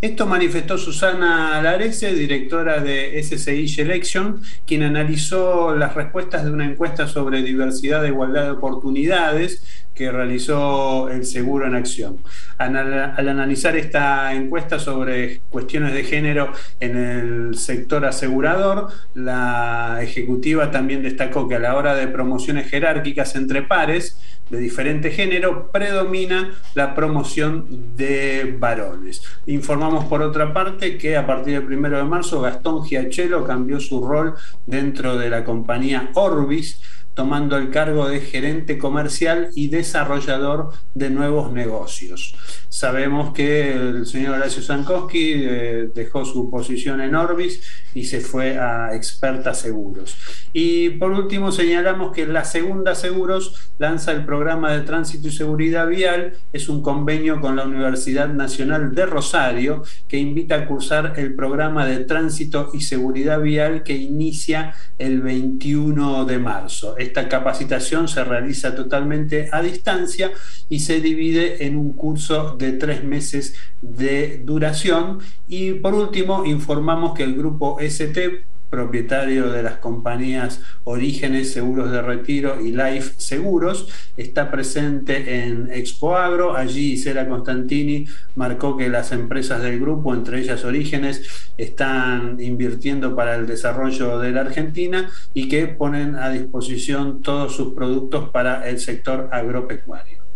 Esto 0.01 0.27
manifestó 0.27 0.79
Susana 0.79 1.63
Larese, 1.63 2.13
directora 2.15 2.81
de 2.81 3.23
SCI 3.23 3.69
Selection, 3.69 4.43
quien 4.67 4.83
analizó 4.83 5.77
las 5.77 5.95
respuestas 5.95 6.45
de 6.45 6.51
una 6.51 6.67
encuesta 6.67 7.07
sobre 7.07 7.43
diversidad 7.43 8.05
e 8.05 8.09
igualdad 8.09 8.45
de 8.45 8.51
oportunidades 8.51 9.63
que 9.99 10.13
realizó 10.13 11.09
el 11.11 11.27
Seguro 11.27 11.67
en 11.67 11.75
Acción. 11.75 12.19
Al, 12.57 12.77
analizar 12.77 13.77
esta 13.77 14.33
encuesta 14.33 14.79
sobre 14.79 15.41
cuestiones 15.51 15.93
de 15.93 16.05
género 16.05 16.53
en 16.79 16.97
el 16.97 17.59
sector 17.59 18.05
asegurador, 18.05 18.91
la 19.15 19.99
ejecutiva 20.01 20.71
también 20.71 21.03
destacó 21.03 21.49
que 21.49 21.57
a 21.57 21.59
la 21.59 21.75
hora 21.75 21.97
de 21.97 22.07
promociones 22.07 22.71
jerárquicas 22.71 23.35
entre 23.35 23.63
pares, 23.63 24.21
de 24.51 24.59
diferente 24.59 25.11
género, 25.11 25.71
predomina 25.73 26.55
la 26.75 26.95
promoción 26.95 27.67
de 27.97 28.57
varones. 28.59 29.23
Informamos 29.47 30.05
por 30.05 30.23
otra 30.23 30.55
parte 30.55 30.97
que 30.97 31.17
a 31.17 31.27
partir 31.27 31.55
del 31.55 31.65
primero 31.65 31.99
de 31.99 32.05
marzo 32.05 32.41
Gastón 32.41 32.85
Giachelo 32.85 33.45
cambió 33.45 33.81
su 33.81 34.07
rol 34.07 34.35
dentro 34.65 35.19
de 35.19 35.29
la 35.29 35.45
compañía 35.45 36.11
Orbis 36.15 36.81
tomando 37.19 37.57
el 37.57 37.71
cargo 37.71 38.09
de 38.09 38.21
gerente 38.21 38.79
comercial 38.79 39.51
y 39.57 39.67
desarrollador 39.67 40.71
de 40.95 41.11
nuevos 41.11 41.53
negocios. 41.53 42.37
Sabemos 42.69 43.33
que 43.33 43.73
el 43.73 44.07
señor 44.07 44.37
Horacio 44.37 44.63
Sankowski 44.63 45.33
eh, 45.35 45.89
dejó 45.93 46.25
su 46.25 46.49
posición 46.49 47.01
en 47.01 47.17
Orbis 47.17 47.61
y 47.93 48.05
se 48.05 48.21
fue 48.21 48.57
a 48.57 48.95
Experta 48.95 49.53
Seguros. 49.53 50.17
Y 50.53 50.91
por 50.91 51.11
último 51.11 51.51
señalamos 51.51 52.13
que 52.13 52.25
la 52.27 52.45
Segunda 52.45 52.95
Seguros 52.95 53.73
lanza 53.79 54.13
el 54.13 54.25
programa 54.25 54.73
de 54.73 54.83
tránsito 54.83 55.27
y 55.27 55.33
seguridad 55.33 55.89
vial. 55.89 56.35
Es 56.53 56.69
un 56.69 56.83
convenio 56.83 57.41
con 57.41 57.57
la 57.57 57.65
Universidad 57.65 58.29
Nacional 58.29 58.95
de 58.95 59.07
Rosario 59.07 59.83
que 60.07 60.19
invita 60.19 60.55
a 60.55 60.67
cursar 60.67 61.15
el 61.17 61.35
programa 61.35 61.85
de 61.85 62.05
tránsito 62.05 62.71
y 62.75 62.83
seguridad 62.83 63.41
vial 63.41 63.83
que 63.83 63.97
inicia 63.97 64.75
el 64.99 65.21
21 65.21 66.27
de 66.27 66.39
marzo. 66.39 66.97
Esta 67.09 67.27
capacitación 67.27 68.07
se 68.07 68.23
realiza 68.23 68.75
totalmente 68.75 69.49
a 69.51 69.63
distancia 69.63 70.31
y 70.69 70.81
se 70.81 71.01
divide 71.01 71.65
en 71.65 71.79
un 71.79 71.95
curso 71.95 72.55
de 72.59 72.73
tres 72.73 73.03
meses 73.03 73.55
de 73.81 74.43
duración. 74.45 75.21
Y 75.49 75.73
por 75.73 75.95
último, 75.95 76.45
informamos 76.45 77.17
que 77.17 77.23
el 77.23 77.35
grupo 77.35 77.79
ST 77.81 78.45
propietario 78.71 79.51
de 79.51 79.63
las 79.63 79.79
compañías 79.79 80.61
Orígenes 80.85 81.53
Seguros 81.53 81.91
de 81.91 82.03
Retiro 82.03 82.61
y 82.61 82.73
Life 82.73 83.15
Seguros, 83.17 83.89
está 84.17 84.51
presente 84.51 85.43
en 85.43 85.71
Expo 85.73 86.17
Agro. 86.17 86.57
Allí 86.57 86.93
Isela 86.93 87.29
Constantini 87.29 88.07
marcó 88.37 88.77
que 88.77 88.89
las 88.89 89.13
empresas 89.13 89.63
del 89.63 89.81
grupo, 89.81 90.15
entre 90.15 90.41
ellas 90.41 90.65
Orígenes, 90.65 91.53
están 91.57 92.39
invirtiendo 92.41 93.17
para 93.17 93.37
el 93.37 93.47
desarrollo 93.47 94.19
de 94.19 94.33
la 94.33 94.43
Argentina 94.43 95.11
y 95.35 95.49
que 95.49 95.67
ponen 95.67 96.17
a 96.17 96.31
disposición 96.31 97.23
todos 97.23 97.57
sus 97.57 97.75
productos 97.75 98.29
para 98.31 98.69
el 98.69 98.79
sector 98.79 99.29
agropecuario. 99.33 100.28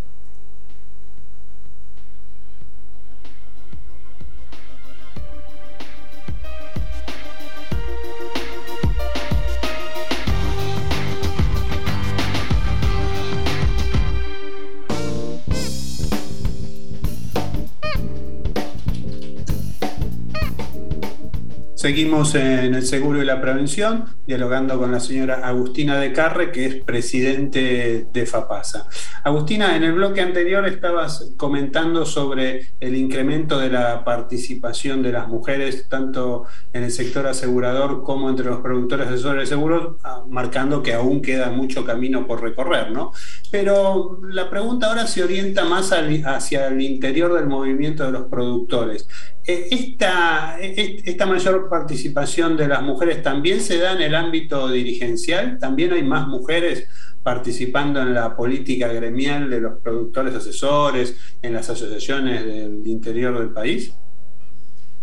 Seguimos 21.83 22.37
en 22.37 22.77
el 22.77 22.87
seguro 22.87 23.21
y 23.21 23.25
la 23.25 23.41
prevención, 23.41 24.05
dialogando 24.25 24.79
con 24.79 24.93
la 24.93 25.01
señora 25.01 25.41
Agustina 25.43 25.99
de 25.99 26.13
Carre, 26.13 26.53
que 26.53 26.65
es 26.65 26.77
presidente 26.77 28.07
de 28.13 28.25
FAPASA. 28.25 28.87
Agustina, 29.25 29.75
en 29.75 29.83
el 29.83 29.95
bloque 29.95 30.21
anterior 30.21 30.65
estabas 30.65 31.33
comentando 31.37 32.07
sobre 32.07 32.69
el 32.79 32.95
incremento 32.95 33.59
de 33.59 33.71
la 33.71 34.05
participación 34.05 35.03
de 35.03 35.11
las 35.11 35.27
mujeres, 35.27 35.89
tanto 35.89 36.45
en 36.73 36.85
el 36.85 36.93
sector 36.93 37.27
asegurador 37.27 38.05
como 38.05 38.31
entre 38.31 38.47
los 38.47 38.61
productores 38.61 39.11
de 39.11 39.47
seguros, 39.47 39.97
ah, 40.05 40.23
marcando 40.29 40.85
que 40.85 40.95
aún 40.95 41.21
queda 41.21 41.51
mucho 41.51 41.85
camino 41.85 42.29
por 42.29 42.43
recorrer, 42.43 42.93
¿no? 42.93 43.11
Pero 43.51 44.21
la 44.23 44.49
pregunta 44.49 44.87
ahora 44.87 45.09
se 45.09 45.25
orienta 45.25 45.65
más 45.65 45.93
hacia 45.93 46.69
el 46.69 46.81
interior 46.81 47.35
del 47.35 47.49
movimiento 47.49 48.05
de 48.05 48.13
los 48.13 48.29
productores. 48.29 49.09
Eh, 49.45 49.67
esta, 49.73 50.57
e, 50.61 51.03
esta 51.05 51.27
mayor 51.27 51.69
participación 51.73 52.55
de 52.55 52.69
las 52.69 52.83
mujeres 52.83 53.23
también 53.23 53.63
se 53.63 53.79
da 53.79 53.93
en 53.93 54.03
el 54.03 54.15
ámbito 54.15 54.69
dirigencial, 54.69 55.59
también 55.59 55.95
hay 55.95 56.03
más 56.03 56.29
mujeres 56.29 56.87
participando 57.23 58.03
en 58.03 58.13
la 58.13 58.37
política 58.37 58.89
gremial 58.89 59.49
de 59.49 59.63
los 59.63 59.79
productores 59.79 60.35
asesores, 60.35 61.17
en 61.41 61.55
las 61.55 61.71
asociaciones 61.71 62.45
del 62.45 62.87
interior 62.87 63.39
del 63.39 63.55
país. 63.55 63.95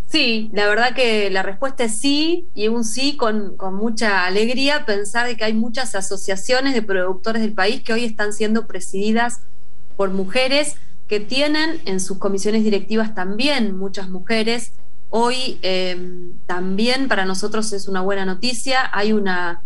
Sí, 0.10 0.52
la 0.54 0.68
verdad 0.68 0.94
que 0.94 1.32
la 1.32 1.42
respuesta 1.42 1.86
es 1.86 2.00
sí, 2.00 2.46
y 2.54 2.68
un 2.68 2.84
sí 2.84 3.18
con, 3.18 3.58
con, 3.58 3.74
mucha 3.74 4.28
alegría 4.28 4.86
pensar 4.86 5.26
de 5.26 5.38
que 5.38 5.46
hay 5.46 5.54
muchas 5.54 5.96
asociaciones 5.96 6.76
de 6.76 6.84
productores 6.84 7.42
del 7.42 7.54
país 7.54 7.82
que 7.82 7.94
hoy 7.94 8.06
están 8.06 8.32
siendo 8.32 8.68
presididas 8.68 9.42
por 9.98 10.12
mujeres 10.12 10.76
que 11.08 11.20
tienen 11.20 11.82
en 11.86 12.00
sus 12.00 12.20
comisiones 12.20 12.64
directivas 12.64 13.16
también 13.16 13.76
muchas 13.76 14.08
mujeres. 14.12 14.74
Hoy 15.10 15.58
em, 15.64 16.34
también 16.46 17.08
para 17.08 17.26
nosotros 17.26 17.74
es 17.74 17.88
una 17.88 18.02
buena 18.02 18.26
noticia. 18.26 18.90
Hay 18.94 19.12
una 19.12 19.62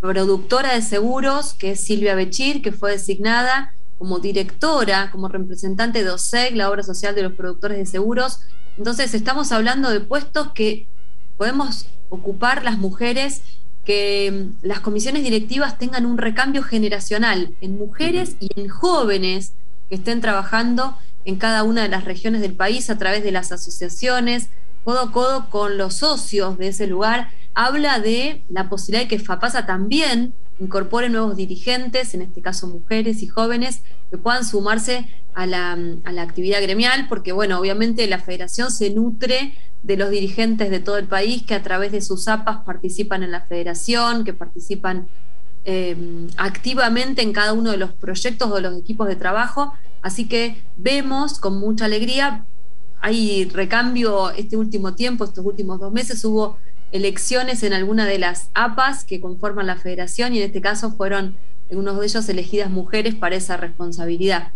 productora 0.00 0.74
de 0.74 0.82
seguros 0.82 1.52
que 1.54 1.72
es 1.72 1.80
Silvia 1.84 2.14
Bechir, 2.14 2.62
que 2.62 2.72
fue 2.72 2.92
designada 2.92 3.72
como 3.98 4.18
directora, 4.18 5.10
como 5.10 5.28
representante 5.28 6.02
de 6.02 6.10
OSEC, 6.10 6.54
la 6.54 6.70
obra 6.70 6.82
social 6.82 7.14
de 7.14 7.22
los 7.22 7.32
productores 7.32 7.78
de 7.78 7.86
seguros. 7.86 8.40
Entonces 8.78 9.12
estamos 9.14 9.52
hablando 9.52 9.90
de 9.90 10.00
puestos 10.00 10.52
que 10.52 10.86
podemos 11.36 11.86
ocupar 12.08 12.62
las 12.62 12.78
mujeres, 12.78 13.42
que 13.84 14.26
em, 14.26 14.52
las 14.62 14.80
comisiones 14.80 15.22
directivas 15.22 15.78
tengan 15.78 16.06
un 16.06 16.18
recambio 16.18 16.62
generacional 16.62 17.54
en 17.60 17.76
mujeres 17.76 18.36
y 18.40 18.48
en 18.58 18.68
jóvenes 18.68 19.52
que 19.88 19.96
estén 19.96 20.20
trabajando 20.20 20.96
en 21.24 21.36
cada 21.36 21.64
una 21.64 21.82
de 21.82 21.88
las 21.88 22.04
regiones 22.04 22.40
del 22.40 22.54
país 22.54 22.88
a 22.88 22.98
través 22.98 23.22
de 23.22 23.32
las 23.32 23.52
asociaciones, 23.52 24.48
codo 24.86 25.00
a 25.00 25.12
codo 25.12 25.50
con 25.50 25.76
los 25.76 25.96
socios 25.96 26.56
de 26.56 26.68
ese 26.68 26.86
lugar, 26.86 27.28
habla 27.54 27.98
de 27.98 28.42
la 28.48 28.70
posibilidad 28.70 29.02
de 29.02 29.08
que 29.08 29.18
FAPASA 29.18 29.66
también 29.66 30.32
incorpore 30.60 31.10
nuevos 31.10 31.36
dirigentes, 31.36 32.14
en 32.14 32.22
este 32.22 32.40
caso 32.40 32.68
mujeres 32.68 33.22
y 33.22 33.26
jóvenes, 33.26 33.82
que 34.10 34.16
puedan 34.16 34.44
sumarse 34.44 35.08
a 35.34 35.44
la, 35.44 35.72
a 36.04 36.12
la 36.12 36.22
actividad 36.22 36.62
gremial, 36.62 37.08
porque 37.08 37.32
bueno, 37.32 37.58
obviamente 37.58 38.06
la 38.06 38.20
federación 38.20 38.70
se 38.70 38.90
nutre 38.90 39.52
de 39.82 39.96
los 39.98 40.08
dirigentes 40.08 40.70
de 40.70 40.80
todo 40.80 40.96
el 40.96 41.06
país 41.06 41.42
que 41.42 41.54
a 41.54 41.62
través 41.62 41.92
de 41.92 42.00
sus 42.00 42.28
APAS 42.28 42.62
participan 42.64 43.22
en 43.22 43.32
la 43.32 43.42
federación, 43.42 44.24
que 44.24 44.32
participan 44.32 45.08
Em, 45.68 46.28
activamente 46.36 47.22
en 47.22 47.32
cada 47.32 47.52
uno 47.52 47.72
de 47.72 47.76
los 47.76 47.92
proyectos 47.92 48.48
o 48.52 48.60
los 48.60 48.78
equipos 48.78 49.08
de 49.08 49.16
trabajo. 49.16 49.74
Así 50.00 50.28
que 50.28 50.62
vemos 50.76 51.40
con 51.40 51.58
mucha 51.58 51.86
alegría, 51.86 52.44
hay 53.00 53.44
recambio 53.46 54.30
este 54.30 54.56
último 54.56 54.94
tiempo, 54.94 55.24
estos 55.24 55.44
últimos 55.44 55.80
dos 55.80 55.92
meses 55.92 56.24
hubo 56.24 56.58
elecciones 56.92 57.62
en 57.62 57.72
alguna 57.72 58.06
de 58.06 58.18
las 58.18 58.50
APAs 58.54 59.04
que 59.04 59.20
conforman 59.20 59.66
la 59.66 59.76
federación 59.76 60.34
y 60.34 60.38
en 60.38 60.44
este 60.44 60.60
caso 60.60 60.92
fueron 60.92 61.36
uno 61.70 61.94
de 61.94 62.06
ellos 62.06 62.28
elegidas 62.28 62.70
mujeres 62.70 63.14
para 63.14 63.36
esa 63.36 63.56
responsabilidad. 63.56 64.52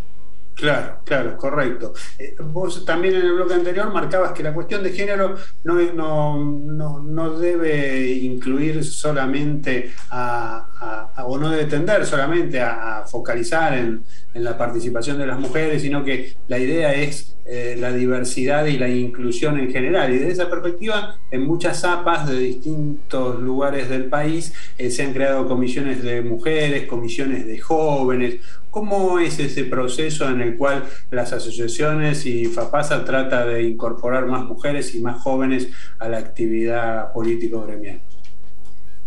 Claro, 0.55 0.99
claro, 1.05 1.37
correcto. 1.37 1.95
Eh, 2.19 2.35
vos 2.39 2.85
también 2.85 3.15
en 3.15 3.23
el 3.23 3.33
bloque 3.33 3.55
anterior 3.55 3.91
marcabas 3.93 4.33
que 4.33 4.43
la 4.43 4.53
cuestión 4.53 4.83
de 4.83 4.93
género 4.93 5.37
no, 5.65 5.75
no, 5.93 7.01
no, 7.01 7.39
debe 7.39 8.11
incluir 8.11 8.85
solamente 8.85 9.91
a, 10.11 11.15
o 11.25 11.39
no 11.39 11.49
debe 11.49 11.65
tender 11.65 12.05
solamente 12.05 12.61
a, 12.61 13.05
focalizar 13.07 13.73
en, 13.73 14.03
en, 14.35 14.45
la 14.45 14.59
participación 14.59 15.19
de 15.19 15.27
las 15.27 15.39
mujeres, 15.39 15.81
sino 15.81 16.05
que 16.05 16.37
la 16.49 16.59
idea 16.59 16.93
es 16.93 17.37
eh, 17.47 17.75
la 17.77 17.91
diversidad 17.91 18.67
y 18.67 18.79
la 18.79 18.89
inclusión 18.89 19.59
en 19.59 19.73
general. 19.73 20.13
Y 20.13 20.19
desde 20.19 20.33
esa 20.33 20.51
perspectiva, 20.51 21.19
en 21.33 21.47
muchas 21.47 21.83
APAs 21.85 22.29
de 22.29 22.39
distintos 22.39 23.41
lugares 23.41 23.89
del 23.89 24.05
país 24.05 24.53
eh, 24.79 24.89
se 24.91 25.03
han 25.03 25.13
creado 25.13 25.49
comisiones 25.49 26.05
de 26.05 26.23
mujeres, 26.23 26.87
comisiones 26.87 27.47
de 27.47 27.59
jóvenes 27.59 28.37
¿Cómo 28.71 29.19
es 29.19 29.39
ese 29.41 29.65
proceso 29.65 30.29
en 30.29 30.41
el 30.41 30.57
cual 30.57 30.85
las 31.11 31.33
asociaciones 31.33 32.25
y 32.25 32.47
FAPASA 32.47 33.05
trata 33.05 33.45
de 33.45 33.65
incorporar 33.65 34.27
más 34.27 34.45
mujeres 34.45 34.95
y 34.95 35.01
más 35.01 35.21
jóvenes 35.21 35.69
a 35.99 36.09
la 36.09 36.19
actividad 36.19 37.13
político-gremial? 37.13 38.01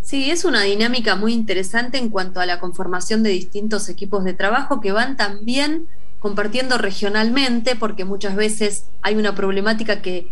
Sí, 0.02 0.30
es 0.30 0.44
una 0.44 0.64
dinámica 0.64 1.16
muy 1.16 1.32
interesante 1.32 1.98
en 1.98 2.10
cuanto 2.10 2.42
a 2.42 2.46
la 2.46 2.60
conformación 2.60 3.24
de 3.24 3.30
distintos 3.30 3.88
equipos 3.88 4.26
de 4.26 4.34
trabajo 4.34 4.82
que 4.82 4.92
van 4.92 5.16
también 5.16 5.88
compartiendo 6.20 6.78
regionalmente, 6.78 7.78
porque 7.78 8.04
muchas 8.04 8.36
veces 8.36 8.86
hay 9.02 9.16
una 9.16 9.34
problemática 9.34 10.02
que 10.02 10.30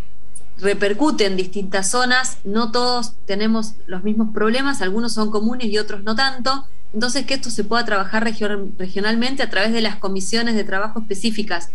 repercute 0.58 1.26
en 1.26 1.38
distintas 1.38 1.89
zonas, 1.89 2.38
no 2.44 2.72
todos 2.72 3.15
tenemos 3.26 3.76
los 3.88 4.04
mismos 4.04 4.34
problemas, 4.34 4.82
algunos 4.82 5.13
son 5.13 5.32
comunes 5.32 5.67
y 5.67 5.78
otros 5.78 6.04
no 6.04 6.15
tanto, 6.15 6.65
entonces 6.93 7.25
que 7.25 7.36
esto 7.36 7.49
se 7.49 7.63
pueda 7.63 7.86
trabajar 7.86 8.23
regionalmente 8.23 9.43
a 9.43 9.49
través 9.49 9.71
de 9.71 9.82
las 9.82 9.95
comisiones 9.97 10.56
de 10.56 10.63
trabajo 10.63 10.99
específicas, 10.99 11.69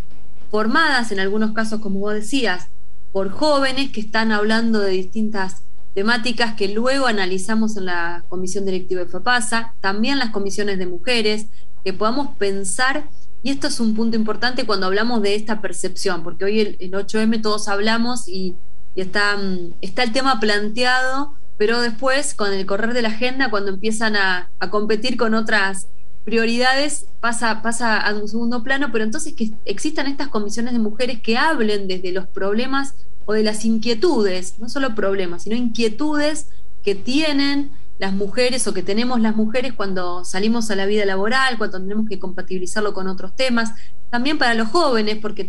formadas 0.51 1.11
en 1.13 1.21
algunos 1.21 1.53
casos, 1.53 1.81
como 1.81 2.01
vos 2.01 2.15
decías, 2.15 2.69
por 3.13 3.31
jóvenes 3.31 3.91
que 3.91 4.01
están 4.01 4.31
hablando 4.31 4.81
de 4.81 4.91
distintas 4.91 5.63
temáticas 5.95 6.55
que 6.55 6.69
luego 6.69 7.07
analizamos 7.07 7.79
en 7.79 7.87
la 7.87 8.23
comisión 8.29 8.67
directiva 8.67 9.01
de 9.01 9.09
FAPASA, 9.09 9.75
también 9.81 10.19
las 10.19 10.31
comisiones 10.31 10.79
de 10.79 10.87
mujeres, 10.87 11.47
que 11.83 11.95
podamos 11.95 12.37
pensar, 12.37 13.09
y 13.43 13.51
esto 13.51 13.69
es 13.69 13.81
un 13.81 13.95
punto 13.95 14.17
importante 14.17 14.67
cuando 14.67 14.87
hablamos 14.87 15.23
de 15.23 15.35
esta 15.35 15.63
percepción, 15.63 16.23
porque 16.23 16.45
hoy 16.45 16.61
el, 16.61 16.93
8M 16.93 17.41
todos 17.41 17.69
hablamos 17.69 18.29
y, 18.29 18.55
mm, 18.97 19.73
está 19.81 20.03
el 20.03 20.13
tema 20.13 20.39
planteado, 20.39 21.35
pero 21.59 21.81
después 21.81 22.35
con 22.35 22.53
el 22.53 22.67
correr 22.67 22.93
de 22.93 23.03
la 23.03 23.09
agenda, 23.09 23.51
cuando 23.51 23.71
empiezan 23.71 24.17
a, 24.17 24.51
competir 24.71 25.17
con 25.17 25.35
otras 25.35 25.89
prioridades, 26.25 27.07
pasa, 27.21 27.63
pasa 27.63 27.99
a 27.99 28.15
un 28.15 28.29
segundo 28.29 28.63
plano, 28.63 28.89
pero 28.93 29.05
entonces 29.05 29.35
que 29.35 29.53
existan 29.65 30.07
estas 30.07 30.29
comisiones 30.29 30.73
de 30.73 30.81
mujeres 30.81 31.21
que 31.21 31.39
hablen 31.39 31.87
desde 31.87 32.13
los 32.13 32.27
problemas 32.27 32.95
o 33.27 33.33
de 33.33 33.43
las 33.43 33.65
inquietudes, 33.65 34.59
no 34.59 34.69
solo 34.69 34.95
problemas, 34.95 35.45
sino 35.45 35.57
inquietudes 35.57 36.49
que 36.83 36.95
tienen 36.95 37.71
las 37.99 38.13
mujeres 38.13 38.67
o 38.67 38.75
que 38.75 38.83
tenemos 38.83 39.21
las 39.21 39.35
mujeres 39.35 39.73
cuando 39.73 40.25
salimos 40.25 40.71
a 40.71 40.77
la 40.77 40.87
vida 40.87 41.05
laboral, 41.05 41.57
cuando 41.59 41.81
tenemos 41.81 42.09
que 42.09 42.19
compatibilizarlo 42.19 42.93
con 42.93 43.09
otros 43.09 43.35
temas, 43.35 43.73
también 44.11 44.39
para 44.39 44.55
los 44.55 44.69
jóvenes, 44.69 45.19
porque 45.21 45.45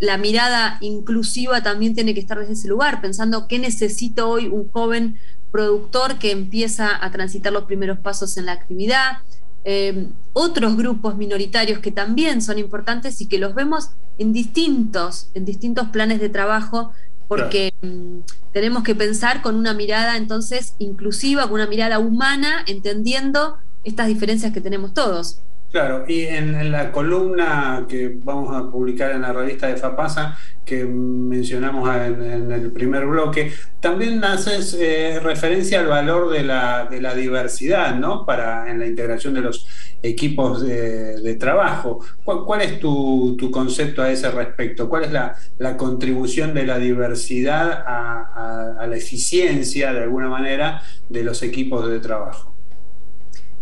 la 0.00 0.18
mirada 0.18 0.78
inclusiva 0.80 1.62
también 1.62 1.94
tiene 1.94 2.14
que 2.14 2.20
estar 2.20 2.38
desde 2.38 2.54
ese 2.54 2.68
lugar, 2.68 3.00
pensando 3.00 3.46
qué 3.48 3.58
necesita 3.58 4.26
hoy 4.26 4.48
un 4.48 4.68
joven 4.70 5.18
productor 5.50 6.18
que 6.18 6.32
empieza 6.32 7.04
a 7.04 7.10
transitar 7.10 7.52
los 7.52 7.64
primeros 7.64 7.98
pasos 7.98 8.36
en 8.36 8.46
la 8.46 8.52
actividad, 8.52 9.18
eh, 9.64 10.08
otros 10.32 10.76
grupos 10.76 11.16
minoritarios 11.16 11.78
que 11.78 11.90
también 11.90 12.42
son 12.42 12.58
importantes 12.58 13.20
y 13.20 13.28
que 13.28 13.38
los 13.38 13.54
vemos 13.54 13.90
en 14.18 14.32
distintos, 14.32 15.30
en 15.34 15.44
distintos 15.44 15.88
planes 15.88 16.20
de 16.20 16.28
trabajo, 16.28 16.92
porque 17.28 17.72
mm, 17.80 18.18
tenemos 18.52 18.82
que 18.82 18.94
pensar 18.94 19.42
con 19.42 19.56
una 19.56 19.72
mirada 19.72 20.16
entonces 20.16 20.74
inclusiva, 20.78 21.44
con 21.44 21.54
una 21.54 21.66
mirada 21.66 21.98
humana, 21.98 22.64
entendiendo 22.66 23.58
estas 23.84 24.08
diferencias 24.08 24.52
que 24.52 24.60
tenemos 24.60 24.92
todos. 24.92 25.40
Claro, 25.74 26.04
y 26.06 26.20
en, 26.20 26.70
la 26.70 26.92
columna 26.92 27.84
que 27.88 28.16
vamos 28.22 28.54
a 28.54 28.70
publicar 28.70 29.10
en 29.10 29.22
la 29.22 29.32
revista 29.32 29.66
de 29.66 29.76
FAPASA, 29.76 30.38
que 30.64 30.84
mencionamos 30.84 31.90
en, 31.96 32.52
el 32.52 32.70
primer 32.70 33.06
bloque, 33.06 33.52
también 33.80 34.22
haces 34.22 34.78
eh, 34.78 35.18
referencia 35.20 35.80
al 35.80 35.88
valor 35.88 36.30
de 36.30 36.44
la, 36.44 36.86
diversidad, 37.16 37.96
¿no? 37.96 38.24
Para, 38.24 38.70
en 38.70 38.78
la 38.78 38.86
integración 38.86 39.34
de 39.34 39.40
los 39.40 39.66
equipos 40.00 40.62
de, 40.62 41.34
trabajo. 41.40 41.98
¿Cuál, 42.22 42.62
es 42.62 42.78
tu, 42.78 43.36
concepto 43.50 44.00
a 44.00 44.12
ese 44.12 44.30
respecto? 44.30 44.88
¿Cuál 44.88 45.06
es 45.06 45.10
la, 45.10 45.76
contribución 45.76 46.54
de 46.54 46.66
la 46.66 46.78
diversidad 46.78 47.82
a 47.84 48.86
la 48.86 48.96
eficiencia, 48.96 49.92
de 49.92 50.04
alguna 50.04 50.28
manera, 50.28 50.82
de 51.08 51.24
los 51.24 51.42
equipos 51.42 51.90
de 51.90 51.98
trabajo? 51.98 52.53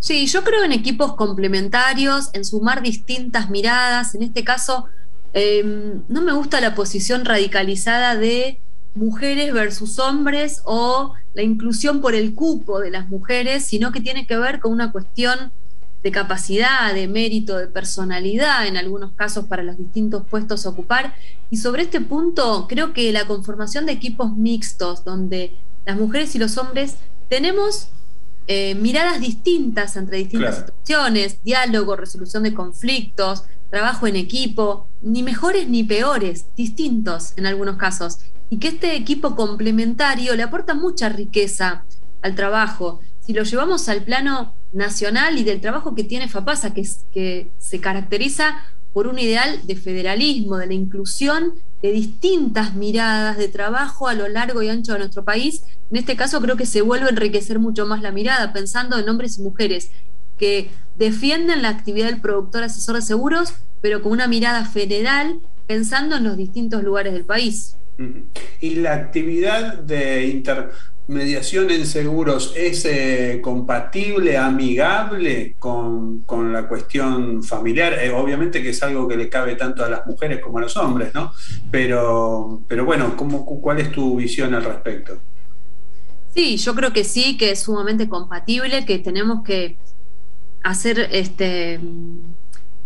Sí, 0.02 0.26
yo 0.26 0.42
creo 0.42 0.64
en 0.64 0.72
equipos 0.72 1.14
complementarios, 1.14 2.30
en 2.32 2.44
sumar 2.44 2.82
distintas 2.82 3.50
miradas. 3.50 4.16
En 4.16 4.24
este 4.24 4.42
caso, 4.42 4.86
em, 5.32 6.02
no 6.08 6.22
me 6.22 6.32
gusta 6.32 6.60
la 6.60 6.74
posición 6.74 7.24
radicalizada 7.24 8.16
de 8.16 8.58
mujeres 8.96 9.54
versus 9.54 10.00
hombres 10.00 10.60
o 10.64 11.14
la 11.34 11.42
inclusión 11.42 12.00
por 12.00 12.16
el 12.16 12.34
cupo 12.34 12.80
de 12.80 12.90
las 12.90 13.08
mujeres, 13.10 13.64
sino 13.64 13.92
que 13.92 14.00
tiene 14.00 14.26
que 14.26 14.36
ver 14.36 14.58
con 14.58 14.72
una 14.72 14.90
cuestión 14.90 15.52
de 16.02 16.10
capacidad, 16.10 16.92
de 16.92 17.06
mérito, 17.06 17.56
de 17.56 17.68
personalidad, 17.68 18.66
en 18.66 18.76
algunos 18.76 19.12
casos 19.12 19.44
para 19.44 19.62
los 19.62 19.78
distintos 19.78 20.24
puestos 20.28 20.66
a 20.66 20.70
ocupar. 20.70 21.14
Y 21.48 21.58
sobre 21.58 21.82
este 21.82 22.00
punto, 22.00 22.66
creo 22.68 22.92
que 22.92 23.12
la 23.12 23.28
conformación 23.28 23.86
de 23.86 23.92
equipos 23.92 24.36
mixtos, 24.36 25.04
donde 25.04 25.54
las 25.86 25.96
mujeres 25.96 26.34
y 26.34 26.40
los 26.40 26.58
hombres 26.58 26.96
tenemos 27.28 27.88
eh, 28.46 28.74
miradas 28.74 29.20
distintas 29.20 29.96
entre 29.96 30.18
distintas 30.18 30.56
situaciones, 30.56 31.42
diálogo, 31.42 31.96
resolución 31.96 32.42
de 32.42 32.54
conflictos, 32.54 33.44
trabajo 33.70 34.06
en 34.06 34.16
equipo, 34.16 34.88
ni 35.00 35.22
mejores 35.22 35.68
ni 35.68 35.84
peores, 35.84 36.46
distintos 36.56 37.32
en 37.36 37.46
algunos 37.46 37.76
casos. 37.76 38.18
Y 38.50 38.58
que 38.58 38.68
este 38.68 38.96
equipo 38.96 39.34
complementario 39.34 40.36
le 40.36 40.42
aporta 40.42 40.74
mucha 40.74 41.08
riqueza 41.08 41.84
al 42.20 42.34
trabajo. 42.34 43.00
Si 43.20 43.32
lo 43.32 43.44
llevamos 43.44 43.88
al 43.88 44.02
plano 44.02 44.54
nacional 44.72 45.38
y 45.38 45.44
del 45.44 45.60
trabajo 45.60 45.94
que 45.94 46.04
tiene 46.04 46.28
FAPASA, 46.28 46.74
que, 46.74 46.86
que 47.12 47.50
se 47.58 47.80
caracteriza 47.80 48.56
por 48.92 49.06
un 49.06 49.18
ideal 49.18 49.60
de 49.64 49.76
federalismo, 49.76 50.56
de 50.56 50.66
la 50.66 50.74
inclusión 50.74 51.54
de 51.82 51.92
distintas 51.92 52.74
miradas 52.74 53.38
de 53.38 53.48
trabajo 53.48 54.08
a 54.08 54.14
lo 54.14 54.28
largo 54.28 54.62
y 54.62 54.68
ancho 54.68 54.92
de 54.92 55.00
nuestro 55.00 55.24
país, 55.24 55.64
en 55.90 55.96
este 55.96 56.16
caso 56.16 56.40
creo 56.40 56.56
que 56.56 56.66
se 56.66 56.82
vuelve 56.82 57.06
a 57.06 57.10
enriquecer 57.10 57.58
mucho 57.58 57.86
más 57.86 58.02
la 58.02 58.12
mirada, 58.12 58.52
pensando 58.52 58.98
en 58.98 59.08
hombres 59.08 59.38
y 59.38 59.42
mujeres 59.42 59.90
que 60.38 60.70
defienden 60.96 61.62
la 61.62 61.68
actividad 61.68 62.06
del 62.06 62.20
productor 62.20 62.64
asesor 62.64 62.96
de 62.96 63.02
seguros, 63.02 63.54
pero 63.80 64.02
con 64.02 64.12
una 64.12 64.28
mirada 64.28 64.64
federal, 64.64 65.40
pensando 65.66 66.16
en 66.16 66.24
los 66.24 66.36
distintos 66.36 66.82
lugares 66.82 67.12
del 67.12 67.24
país. 67.24 67.76
¿Y 68.60 68.76
la 68.76 68.94
actividad 68.94 69.78
de 69.78 70.28
intermediación 71.08 71.70
en 71.70 71.86
seguros 71.86 72.54
es 72.56 72.84
eh, 72.84 73.40
compatible, 73.42 74.38
amigable 74.38 75.56
con, 75.58 76.24
la 76.52 76.68
cuestión 76.68 77.42
familiar? 77.42 77.94
Eh, 77.94 78.10
obviamente 78.12 78.62
que 78.62 78.70
es 78.70 78.82
algo 78.82 79.08
que 79.08 79.16
le 79.16 79.28
cabe 79.28 79.56
tanto 79.56 79.84
a 79.84 79.90
las 79.90 80.06
mujeres 80.06 80.40
como 80.40 80.58
a 80.58 80.62
los 80.62 80.76
hombres, 80.76 81.12
¿no? 81.14 81.32
Pero, 81.70 82.62
pero 82.68 82.84
bueno, 82.84 83.16
¿cómo, 83.16 83.44
¿cuál 83.44 83.80
es 83.80 83.90
tu 83.90 84.16
visión 84.16 84.54
al 84.54 84.64
respecto? 84.64 85.18
Sí, 86.34 86.56
yo 86.56 86.74
creo 86.74 86.92
que 86.92 87.04
sí, 87.04 87.36
que 87.36 87.50
es 87.50 87.60
sumamente 87.60 88.08
compatible, 88.08 88.86
que 88.86 88.98
tenemos 88.98 89.42
que 89.44 89.76
hacer 90.62 91.08
este 91.12 91.80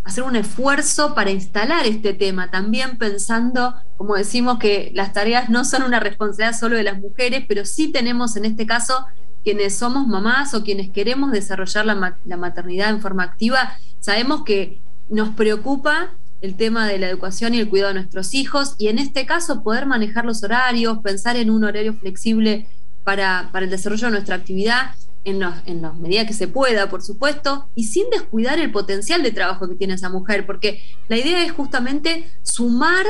hacer 0.07 0.23
un 0.23 0.37
esfuerzo 0.37 1.15
para 1.15 1.33
instalar 1.33 1.85
este 1.85 2.15
tema, 2.15 2.51
también 2.51 2.97
pensando, 2.97 3.75
como 3.97 4.15
decimos, 4.15 4.59
que 4.59 4.93
las 4.95 5.13
tareas 5.13 5.49
no 5.49 5.65
son 5.65 5.83
una 5.83 5.99
responsabilidad 5.99 6.59
solo 6.59 6.77
de 6.77 6.85
las 6.85 7.01
mujeres, 7.01 7.45
pero 7.49 7.65
sí 7.65 7.89
tenemos 7.91 8.37
en 8.37 8.45
este 8.45 8.67
caso 8.67 9.05
quienes 9.43 9.77
somos 9.77 10.07
mamás 10.07 10.55
o 10.55 10.63
quienes 10.63 10.91
queremos 10.91 11.33
desarrollar 11.33 11.87
la, 11.87 12.17
la 12.25 12.37
maternidad 12.37 12.91
en 12.91 13.01
forma 13.01 13.25
activa, 13.25 13.77
sabemos 13.99 14.45
que 14.45 14.81
nos 15.09 15.31
preocupa 15.31 16.13
el 16.41 16.55
tema 16.55 16.87
de 16.87 16.99
la 16.99 17.09
educación 17.09 17.55
y 17.55 17.59
el 17.59 17.69
cuidado 17.69 17.89
de 17.89 18.01
nuestros 18.01 18.33
hijos 18.35 18.77
y 18.79 18.89
en 18.89 18.99
este 18.99 19.27
caso 19.27 19.65
poder 19.65 19.87
manejar 19.87 20.25
los 20.25 20.43
horarios, 20.45 20.99
pensar 20.99 21.37
en 21.37 21.51
un 21.51 21.65
horario 21.65 21.95
flexible 21.95 22.69
para, 23.03 23.51
el 23.55 23.71
desarrollo 23.71 24.07
de 24.07 24.13
nuestra 24.13 24.37
actividad 24.37 24.91
en, 25.27 25.41
los, 25.41 25.55
en 25.67 25.83
la 25.83 25.93
medida 25.93 26.25
que 26.25 26.33
se 26.33 26.47
pueda, 26.47 26.89
por 26.89 27.03
supuesto, 27.03 27.69
y 27.75 27.85
sin 27.85 28.09
descuidar 28.11 28.61
el 28.61 28.71
potencial 28.71 29.23
de 29.23 29.33
trabajo 29.33 29.69
que 29.69 29.75
tiene 29.75 29.95
esa 29.95 30.09
mujer, 30.09 30.47
porque 30.47 30.83
la 31.09 31.19
idea 31.19 31.45
es 31.45 31.53
justamente 31.53 32.31
sumar 32.43 33.05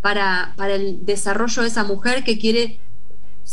para, 0.00 0.54
el 0.68 1.04
desarrollo 1.04 1.62
de 1.62 1.68
esa 1.68 1.82
mujer 1.82 2.22
que 2.22 2.38
quiere 2.38 2.78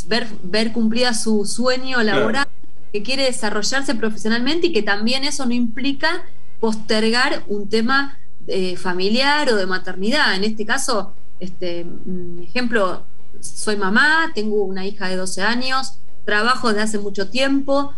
ver, 0.07 0.27
ver 0.43 0.71
cumplida 0.71 1.15
su 1.15 1.45
sueño 1.45 2.01
laboral, 2.03 2.47
que 2.93 3.01
quiere 3.01 3.23
desarrollarse 3.23 3.95
profesionalmente 3.95 4.67
y 4.67 4.73
que 4.73 4.83
también 4.83 5.23
eso 5.23 5.45
no 5.47 5.53
implica 5.53 6.23
postergar 6.59 7.43
un 7.47 7.67
tema 7.67 8.19
eh, 8.45 8.77
familiar 8.77 9.49
o 9.49 9.55
de 9.55 9.65
maternidad. 9.65 10.35
En 10.35 10.43
este 10.43 10.63
caso, 10.63 11.13
este, 11.39 11.87
ejemplo, 12.43 13.03
soy 13.39 13.77
mamá, 13.77 14.31
tengo 14.35 14.63
una 14.63 14.85
hija 14.85 15.09
de 15.09 15.15
12 15.15 15.41
años, 15.41 15.97
trabajo 16.25 16.69
desde 16.69 16.81
hace 16.81 16.99
mucho 16.99 17.29
tiempo, 17.29 17.93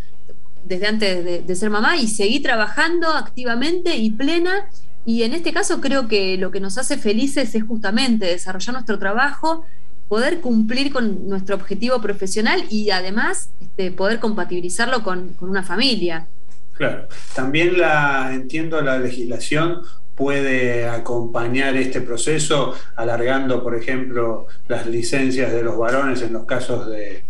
desde 0.63 0.88
antes 0.88 1.48
de, 1.48 1.56
ser 1.56 1.70
mamá, 1.70 1.98
y 1.98 2.08
seguí 2.08 2.40
trabajando 2.40 3.10
activamente 3.10 3.96
y 3.96 4.12
plena. 4.12 4.70
Y 5.06 5.24
en 5.24 5.34
este 5.34 5.54
caso 5.54 5.80
creo 5.80 6.08
que 6.08 6.38
lo 6.38 6.52
que 6.52 6.60
nos 6.60 6.78
hace 6.78 6.98
felices 6.98 7.56
es 7.56 7.63
justamente 7.63 8.26
desarrollar 8.26 8.74
nuestro 8.74 9.00
trabajo, 9.00 9.66
poder 10.10 10.42
cumplir 10.42 10.92
con 10.92 11.28
nuestro 11.28 11.56
objetivo 11.56 12.02
profesional 12.02 12.63
y 12.70 12.92
además 12.92 13.50
este, 13.62 13.92
poder 13.92 14.20
compatibilizarlo 14.20 15.04
con, 15.04 15.34
con 15.34 15.50
una 15.50 15.63
familia. 15.63 16.28
Claro, 16.74 17.08
también 17.34 17.80
la 17.80 18.32
entiendo 18.34 18.82
la 18.82 19.00
legislación 19.00 19.82
puede 20.18 20.88
acompañar 20.88 21.78
este 21.78 22.02
proceso, 22.02 22.74
alargando, 22.96 23.63
por 23.63 23.76
ejemplo, 23.76 24.48
las 24.68 24.88
licencias 24.88 25.54
de 25.54 25.62
los 25.62 25.78
varones 25.78 26.22
en 26.24 26.34
los 26.34 26.46
casos 26.46 26.90
de, 26.90 27.24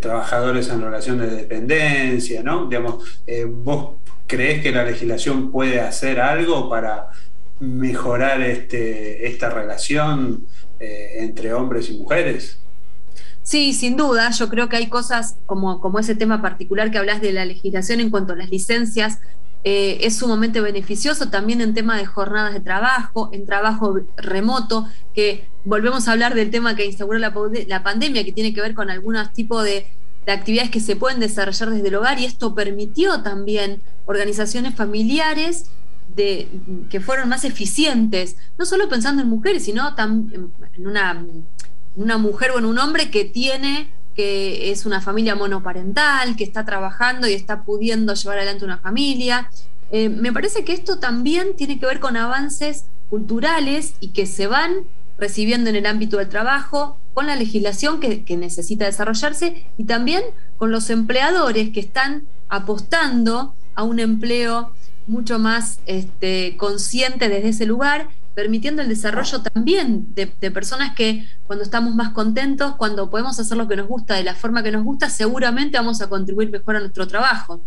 trabajadores 0.00 0.68
en 0.68 0.80
relación 0.80 1.18
de 1.18 1.28
dependencia, 1.28 2.42
¿no? 2.42 2.66
Digamos, 2.66 3.20
eh, 3.26 3.44
¿vos 3.44 3.96
crees 4.26 4.62
que 4.62 4.72
la 4.72 4.84
legislación 4.84 5.50
puede 5.50 5.80
hacer 5.80 6.20
algo 6.20 6.68
para 6.68 7.08
mejorar 7.60 8.42
este, 8.42 9.26
esta 9.26 9.50
relación 9.50 10.46
eh, 10.80 11.16
entre 11.18 11.52
hombres 11.52 11.90
y 11.90 11.98
mujeres? 11.98 12.58
Sí, 13.42 13.72
sin 13.72 13.96
duda. 13.96 14.30
Yo 14.30 14.48
creo 14.48 14.68
que 14.68 14.76
hay 14.76 14.88
cosas 14.88 15.36
como, 15.46 15.80
como 15.80 15.98
ese 15.98 16.14
tema 16.14 16.42
particular 16.42 16.90
que 16.90 16.98
hablas 16.98 17.20
de 17.20 17.32
la 17.32 17.44
legislación 17.44 18.00
en 18.00 18.10
cuanto 18.10 18.32
a 18.32 18.36
las 18.36 18.50
licencias. 18.50 19.20
Eh, 19.62 19.98
es 20.06 20.16
sumamente 20.16 20.60
beneficioso 20.60 21.28
también 21.28 21.60
en 21.60 21.74
tema 21.74 21.96
de 21.96 22.06
jornadas 22.06 22.54
de 22.54 22.60
trabajo, 22.60 23.30
en 23.32 23.46
trabajo 23.46 24.00
remoto, 24.16 24.86
que 25.14 25.48
volvemos 25.66 26.08
a 26.08 26.12
hablar 26.12 26.34
del 26.34 26.50
tema 26.50 26.74
que 26.74 26.86
instauró 26.86 27.18
la, 27.18 27.34
pandemia, 27.82 28.24
que 28.24 28.32
tiene 28.32 28.54
que 28.54 28.62
ver 28.62 28.74
con 28.74 28.88
algunos 28.88 29.32
tipos 29.34 29.62
de, 29.62 29.86
de 30.24 30.32
actividades 30.32 30.70
que 30.70 30.80
se 30.80 30.96
pueden 30.96 31.20
desarrollar 31.20 31.70
desde 31.70 31.88
el 31.88 31.94
hogar 31.96 32.18
y 32.18 32.24
esto 32.24 32.54
permitió 32.54 33.22
también 33.22 33.82
organizaciones 34.06 34.74
familiares 34.74 35.66
de, 36.14 36.48
que 36.88 37.00
fueron 37.00 37.28
más 37.28 37.44
eficientes, 37.44 38.36
no 38.56 38.64
solo 38.64 38.88
pensando 38.88 39.20
en 39.20 39.28
mujeres, 39.28 39.64
sino 39.64 39.94
también 39.94 40.50
en 40.74 40.86
una 40.86 41.26
una 41.96 42.18
mujer 42.18 42.50
o 42.52 42.58
en 42.58 42.66
un 42.66 42.78
hombre 42.78 43.10
que 43.10 43.24
tiene, 43.24 43.90
que 44.14 44.70
es 44.70 44.86
una 44.86 45.00
familia 45.00 45.34
monoparental, 45.34 46.36
que 46.36 46.44
está 46.44 46.64
trabajando 46.64 47.26
y 47.26 47.32
está 47.32 47.64
pudiendo 47.64 48.14
llevar 48.14 48.38
adelante 48.38 48.64
una 48.64 48.78
familia. 48.78 49.50
Eh, 49.90 50.08
me 50.08 50.32
parece 50.32 50.64
que 50.64 50.72
esto 50.72 50.98
también 50.98 51.56
tiene 51.56 51.78
que 51.80 51.86
ver 51.86 52.00
con 52.00 52.16
avances 52.16 52.84
culturales 53.08 53.94
y 54.00 54.08
que 54.08 54.26
se 54.26 54.46
van 54.46 54.84
recibiendo 55.18 55.70
en 55.70 55.76
el 55.76 55.86
ámbito 55.86 56.18
del 56.18 56.28
trabajo, 56.28 56.98
con 57.14 57.26
la 57.26 57.36
legislación 57.36 58.00
que, 58.00 58.36
necesita 58.36 58.84
desarrollarse 58.84 59.64
y 59.78 59.84
también 59.84 60.22
con 60.58 60.70
los 60.70 60.90
empleadores 60.90 61.70
que 61.70 61.80
están 61.80 62.24
apostando 62.48 63.54
a 63.74 63.82
un 63.82 63.98
empleo 64.00 64.72
mucho 65.06 65.38
más 65.38 65.80
este, 65.86 66.56
consciente 66.56 67.28
desde 67.28 67.50
ese 67.50 67.66
lugar 67.66 68.08
permitiendo 68.36 68.82
el 68.82 68.88
desarrollo 68.88 69.40
también 69.40 70.14
de, 70.14 70.26
personas 70.50 70.94
que 70.94 71.26
cuando 71.46 71.64
estamos 71.64 71.94
más 71.94 72.10
contentos, 72.10 72.76
cuando 72.76 73.08
podemos 73.08 73.40
hacer 73.40 73.56
lo 73.56 73.66
que 73.66 73.76
nos 73.76 73.88
gusta 73.88 74.14
de 74.14 74.24
la 74.24 74.34
forma 74.34 74.62
que 74.62 74.70
nos 74.70 74.84
gusta, 74.84 75.08
seguramente 75.08 75.78
vamos 75.78 76.02
a 76.02 76.10
contribuir 76.10 76.50
mejor 76.50 76.76
a 76.76 76.80
nuestro 76.80 77.08
trabajo. 77.08 77.62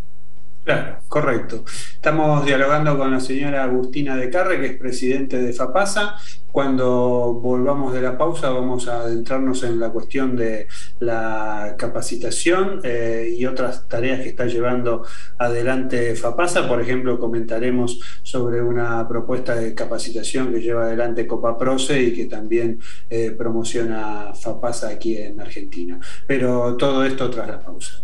Claro, 0.69 0.97
correcto. 1.07 1.63
Estamos 1.95 2.45
dialogando 2.45 2.95
con 2.95 3.09
la 3.09 3.19
señora 3.19 3.63
Agustina 3.63 4.15
de 4.15 4.29
Carre, 4.29 4.61
que 4.61 4.67
es 4.67 4.77
presidente 4.77 5.41
de 5.41 5.51
FAPASA. 5.51 6.15
Cuando 6.51 7.33
volvamos 7.41 7.91
de 7.91 8.03
la 8.03 8.15
pausa 8.15 8.51
vamos 8.51 8.87
a 8.87 9.01
adentrarnos 9.01 9.63
en 9.63 9.79
la 9.79 9.89
cuestión 9.89 10.35
de 10.35 10.67
la 10.99 11.73
capacitación 11.75 12.81
eh, 12.83 13.33
y 13.35 13.47
otras 13.47 13.87
tareas 13.87 14.21
que 14.21 14.29
está 14.29 14.45
llevando 14.45 15.03
adelante 15.39 16.15
FAPASA. 16.15 16.67
Por 16.67 16.79
ejemplo, 16.79 17.19
comentaremos 17.19 17.99
sobre 18.21 18.61
una 18.61 19.07
propuesta 19.07 19.55
de 19.55 19.73
capacitación 19.73 20.53
que 20.53 20.61
lleva 20.61 20.83
adelante 20.83 21.25
Copaproce 21.25 21.99
y 21.99 22.13
que 22.13 22.25
también 22.25 22.79
eh, 23.09 23.31
promociona 23.35 24.33
FAPASA 24.39 24.89
aquí 24.89 25.17
en 25.17 25.41
Argentina. 25.41 25.99
Pero 26.27 26.77
todo 26.77 27.03
esto 27.03 27.27
tras 27.31 27.47
la 27.47 27.59
pausa. 27.59 28.03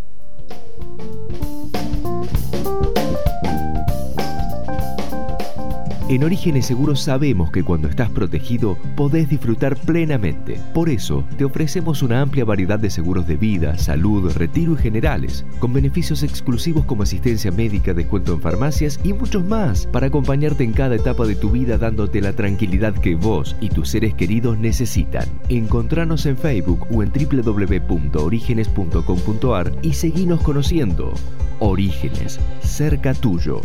En 6.15 6.23
Orígenes 6.23 6.65
Seguros 6.65 7.01
sabemos 7.01 7.51
que 7.51 7.61
cuando 7.61 7.89
estás 7.89 8.09
protegido 8.09 8.77
podés 8.95 9.27
disfrutar 9.27 9.75
plenamente. 9.75 10.57
Por 10.73 10.87
eso 10.87 11.25
te 11.37 11.43
ofrecemos 11.43 12.01
una 12.03 12.21
amplia 12.21 12.45
variedad 12.45 12.79
de 12.79 12.89
seguros 12.89 13.27
de 13.27 13.35
vida, 13.35 13.77
salud, 13.77 14.31
retiro 14.31 14.75
y 14.75 14.77
generales, 14.77 15.43
con 15.59 15.73
beneficios 15.73 16.23
exclusivos 16.23 16.85
como 16.85 17.03
asistencia 17.03 17.51
médica, 17.51 17.93
descuento 17.93 18.31
en 18.31 18.39
farmacias 18.39 18.97
y 19.03 19.11
muchos 19.11 19.43
más, 19.43 19.87
para 19.87 20.07
acompañarte 20.07 20.63
en 20.63 20.71
cada 20.71 20.95
etapa 20.95 21.25
de 21.25 21.35
tu 21.35 21.51
vida 21.51 21.77
dándote 21.77 22.21
la 22.21 22.31
tranquilidad 22.31 22.93
que 22.93 23.15
vos 23.15 23.57
y 23.59 23.67
tus 23.67 23.89
seres 23.89 24.13
queridos 24.13 24.57
necesitan. 24.57 25.27
Encontranos 25.49 26.25
en 26.27 26.37
Facebook 26.37 26.87
o 26.91 27.03
en 27.03 27.11
www.orígenes.com.ar 27.11 29.73
y 29.81 29.91
seguinos 29.91 30.39
conociendo. 30.39 31.13
Orígenes, 31.59 32.39
cerca 32.61 33.13
tuyo. 33.13 33.59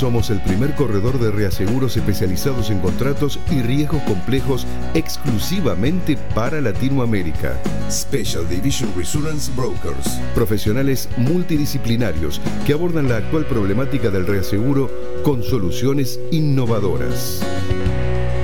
Somos 0.00 0.30
el 0.30 0.40
primer 0.40 0.74
corredor 0.76 1.18
de 1.18 1.30
reaseguros 1.30 1.98
especializados 1.98 2.70
en 2.70 2.78
contratos 2.78 3.38
y 3.50 3.60
riesgos 3.60 4.00
complejos 4.04 4.66
exclusivamente 4.94 6.16
para 6.34 6.62
Latinoamérica. 6.62 7.60
Special 7.90 8.48
Division 8.48 8.90
Reassurance 8.96 9.52
Brokers. 9.54 10.18
Profesionales 10.34 11.06
multidisciplinarios 11.18 12.40
que 12.66 12.72
abordan 12.72 13.10
la 13.10 13.18
actual 13.18 13.44
problemática 13.44 14.08
del 14.08 14.26
reaseguro 14.26 14.90
con 15.22 15.42
soluciones 15.42 16.18
innovadoras. 16.30 17.42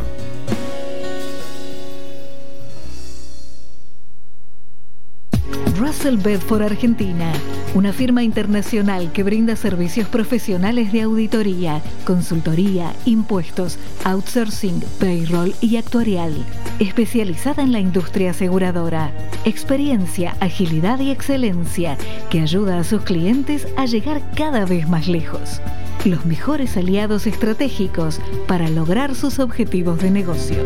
Russell 6.05 6.23
Bedford 6.23 6.61
Argentina, 6.61 7.33
una 7.75 7.91
firma 7.91 8.23
internacional 8.23 9.11
que 9.13 9.23
brinda 9.23 9.57
servicios 9.57 10.07
profesionales 10.07 10.93
de 10.93 11.01
auditoría, 11.01 11.81
consultoría, 12.05 12.93
impuestos, 13.07 13.79
outsourcing, 14.05 14.83
payroll 15.01 15.55
y 15.63 15.79
actuarial, 15.79 16.35
especializada 16.79 17.63
en 17.63 17.73
la 17.73 17.81
industria 17.81 18.33
aseguradora. 18.33 19.13
Experiencia, 19.47 20.37
agilidad 20.41 21.01
y 21.01 21.11
excelencia 21.11 21.97
que 22.29 22.41
ayuda 22.41 22.81
a 22.81 22.85
sus 22.85 23.01
clientes 23.01 23.67
a 23.79 23.87
llegar 23.87 24.21
cada 24.37 24.67
vez 24.67 24.87
más 24.87 25.09
lejos. 25.09 25.63
Los 26.05 26.27
mejores 26.27 26.77
aliados 26.77 27.27
estratégicos 27.27 28.21
para 28.47 28.69
lograr 28.69 29.15
sus 29.15 29.39
objetivos 29.39 30.03
de 30.03 30.11
negocio 30.11 30.59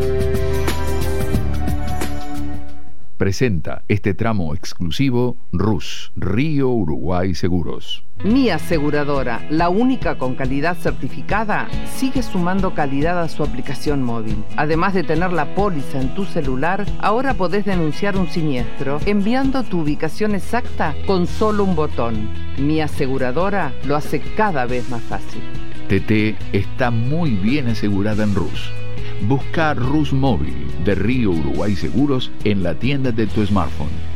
presenta 3.19 3.83
este 3.89 4.13
tramo 4.13 4.55
exclusivo 4.55 5.35
RUS, 5.51 6.11
Río 6.15 6.69
Uruguay 6.69 7.35
Seguros. 7.35 8.05
Mi 8.23 8.49
aseguradora, 8.49 9.45
la 9.49 9.69
única 9.69 10.17
con 10.17 10.35
calidad 10.35 10.77
certificada, 10.77 11.67
sigue 11.93 12.23
sumando 12.23 12.73
calidad 12.73 13.21
a 13.21 13.27
su 13.27 13.43
aplicación 13.43 14.03
móvil. 14.03 14.43
Además 14.55 14.93
de 14.93 15.03
tener 15.03 15.33
la 15.33 15.53
póliza 15.53 16.01
en 16.01 16.15
tu 16.15 16.23
celular, 16.25 16.85
ahora 16.99 17.33
podés 17.33 17.65
denunciar 17.65 18.15
un 18.17 18.29
siniestro 18.29 18.99
enviando 19.05 19.63
tu 19.63 19.81
ubicación 19.81 20.33
exacta 20.33 20.95
con 21.05 21.27
solo 21.27 21.65
un 21.65 21.75
botón. 21.75 22.29
Mi 22.57 22.79
aseguradora 22.79 23.73
lo 23.83 23.97
hace 23.97 24.21
cada 24.37 24.65
vez 24.65 24.89
más 24.89 25.01
fácil. 25.03 25.41
TT 25.89 26.37
está 26.55 26.89
muy 26.89 27.31
bien 27.31 27.67
asegurada 27.67 28.23
en 28.23 28.33
RUS 28.33 28.78
Busca 29.27 29.73
Rus 29.73 30.13
Móvil 30.13 30.55
de 30.85 30.95
Río 30.95 31.31
Uruguay 31.31 31.75
Seguros 31.75 32.31
en 32.45 32.63
la 32.63 32.73
tienda 32.75 33.11
de 33.11 33.27
tu 33.27 33.45
smartphone. 33.45 34.08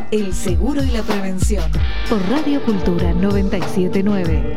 El 0.09 0.33
seguro 0.33 0.81
y 0.81 0.87
la 0.87 1.01
prevención. 1.01 1.69
Por 2.07 2.21
Radio 2.29 2.63
Cultura 2.63 3.11
979. 3.11 4.55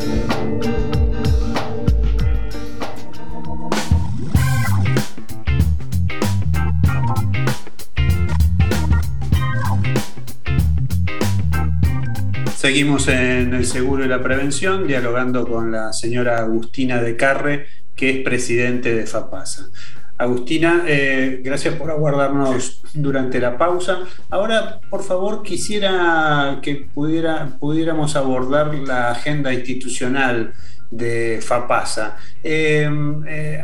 Seguimos 12.55 13.09
en 13.09 13.55
el 13.55 13.67
seguro 13.67 14.05
y 14.05 14.09
la 14.09 14.23
prevención, 14.23 14.87
dialogando 14.87 15.49
con 15.49 15.73
la 15.73 15.93
señora 15.93 16.39
Agustina 16.39 17.03
de 17.03 17.17
Carre, 17.17 17.67
que 18.01 18.09
es 18.09 18.25
presidente 18.25 18.95
de 18.95 19.07
FAPASA. 19.07 19.69
Agustina, 20.17 20.85
eh, 20.87 21.43
gracias 21.45 21.75
por 21.75 21.91
aguardarnos 21.91 22.81
durante 22.95 23.39
la 23.39 23.59
pausa. 23.59 23.99
Ahora, 24.31 24.81
por 24.89 25.03
favor, 25.03 25.43
quisiera 25.43 26.61
que 26.63 26.87
pudiéramos 26.95 28.17
abordar 28.17 28.75
la 28.75 29.11
agenda 29.11 29.53
institucional 29.53 30.55
de 30.91 31.41
FAPASA. 31.43 32.17
Em, 32.43 33.23
eh, 33.29 33.63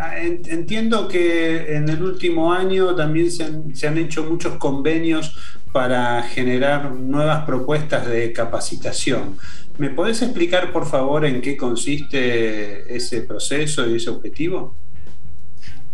entiendo 0.48 1.08
que 1.08 1.74
en 1.74 1.88
el 1.88 2.02
último 2.02 2.52
año 2.52 2.94
también 2.94 3.30
se 3.30 3.86
han, 3.86 3.98
hecho 3.98 4.24
muchos 4.24 4.56
convenios 4.58 5.34
para 5.76 6.22
generar 6.22 6.90
nuevas 6.90 7.44
propuestas 7.44 8.06
de 8.06 8.32
capacitación. 8.32 9.36
¿Me 9.76 9.90
podés 9.90 10.22
explicar, 10.22 10.72
por 10.72 10.86
favor, 10.86 11.26
en 11.26 11.42
qué 11.42 11.54
consiste 11.54 12.96
ese 12.96 13.20
proceso 13.20 13.86
y 13.86 13.96
ese 13.96 14.08
objetivo? 14.08 14.74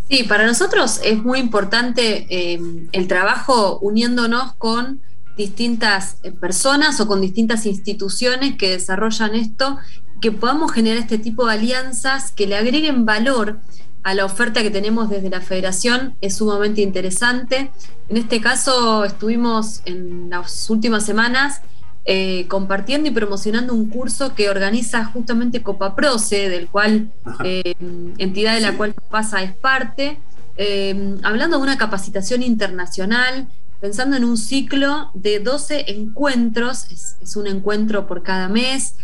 Sí, 0.09 0.23
para 0.23 0.47
nosotros 0.47 1.01
es 1.03 1.21
muy 1.21 1.41
importante 1.41 2.29
em, 2.31 2.87
el 2.93 3.09
trabajo 3.09 3.81
uniéndonos 3.81 4.53
con 4.53 5.01
distintas 5.37 6.19
eh, 6.23 6.31
personas 6.31 7.01
o 7.01 7.09
con 7.09 7.21
distintas 7.21 7.67
instituciones 7.67 8.55
que 8.57 8.71
desarrollan 8.71 9.35
esto 9.35 9.79
que 10.21 10.31
podamos 10.31 10.71
generar 10.71 10.99
este 10.99 11.19
tipo 11.19 11.47
de 11.47 11.55
alianzas 11.55 12.31
que 12.31 12.47
le 12.47 12.55
agreguen 12.55 13.05
valor 13.05 13.59
a 14.03 14.15
la 14.15 14.25
oferta 14.25 14.63
que 14.63 14.71
tenemos 14.71 15.09
desde 15.11 15.31
la 15.31 15.41
federación 15.41 16.17
es 16.21 16.37
sumamente 16.37 16.81
interesante. 16.81 17.71
En 18.09 18.17
este 18.17 18.41
caso 18.41 19.05
estuvimos 19.05 19.83
en 19.85 20.31
las 20.31 20.69
últimas 20.71 21.05
semanas 21.05 21.63
eh, 22.05 22.47
compartiendo 22.49 23.09
y 23.09 23.13
promocionando 23.13 23.73
un 23.75 23.89
curso 23.89 24.35
que 24.35 24.51
organiza 24.51 25.05
justamente 25.05 25.63
Copaproce, 25.63 26.49
del 26.49 26.67
cual 26.67 27.13
eh, 27.45 27.75
entidad 28.19 28.55
de 28.55 28.61
la 28.61 28.77
cual 28.77 28.93
pasa 29.09 29.43
es 29.43 29.53
parte, 29.53 30.19
eh, 30.57 31.17
hablando 31.23 31.59
de 31.59 31.63
una 31.63 31.79
capacitación 31.79 32.43
internacional, 32.43 33.47
pensando 33.81 34.17
en 34.17 34.25
un 34.25 34.37
ciclo 34.37 35.11
de 35.15 35.39
12 35.39 35.93
encuentros, 35.93 37.17
es 37.21 37.37
un 37.37 37.47
encuentro 37.47 38.09
por 38.09 38.25
cada 38.25 38.49
mes, 38.49 38.97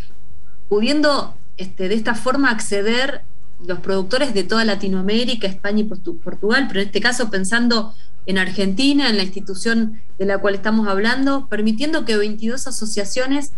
pudiendo 0.67 1.35
este, 1.55 1.87
de 1.87 1.95
esta 1.95 2.15
forma 2.15 2.51
acceder 2.51 3.21
los 3.65 3.79
productores 3.79 4.33
de 4.33 4.43
toda 4.43 4.65
Latinoamérica, 4.65 5.47
España 5.47 5.81
y 5.81 5.83
Portugal, 5.83 6.65
pero 6.67 6.81
en 6.81 6.87
este 6.87 7.01
caso 7.01 7.29
pensando 7.29 7.93
en 8.25 8.37
Argentina, 8.37 9.09
en 9.09 9.17
la 9.17 9.23
institución 9.23 10.01
de 10.17 10.25
la 10.25 10.37
cual 10.37 10.55
estamos 10.55 10.87
hablando, 10.87 11.47
permitiendo 11.47 12.05
que 12.05 12.17
22 12.17 12.67
asociaciones 12.67 13.51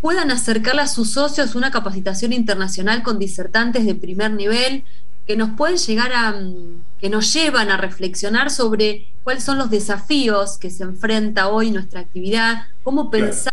puedan 0.00 0.30
acercarle 0.30 0.82
a 0.82 0.86
sus 0.86 1.12
socios 1.12 1.54
una 1.54 1.70
capacitación 1.70 2.32
internacional 2.32 3.02
con 3.02 3.18
disertantes 3.18 3.84
de 3.84 3.94
primer 3.94 4.32
nivel, 4.32 4.84
que 5.26 5.36
nos 5.36 5.50
pueden 5.50 5.76
llegar 5.76 6.12
a, 6.12 6.34
que 7.00 7.08
nos 7.08 7.32
llevan 7.32 7.70
a 7.70 7.76
reflexionar 7.76 8.50
sobre 8.50 9.06
cuáles 9.22 9.44
son 9.44 9.58
los 9.58 9.70
desafíos 9.70 10.58
que 10.58 10.70
se 10.70 10.82
enfrenta 10.82 11.48
hoy 11.48 11.70
nuestra 11.70 12.00
actividad, 12.00 12.66
cómo 12.82 13.10
pensar 13.10 13.52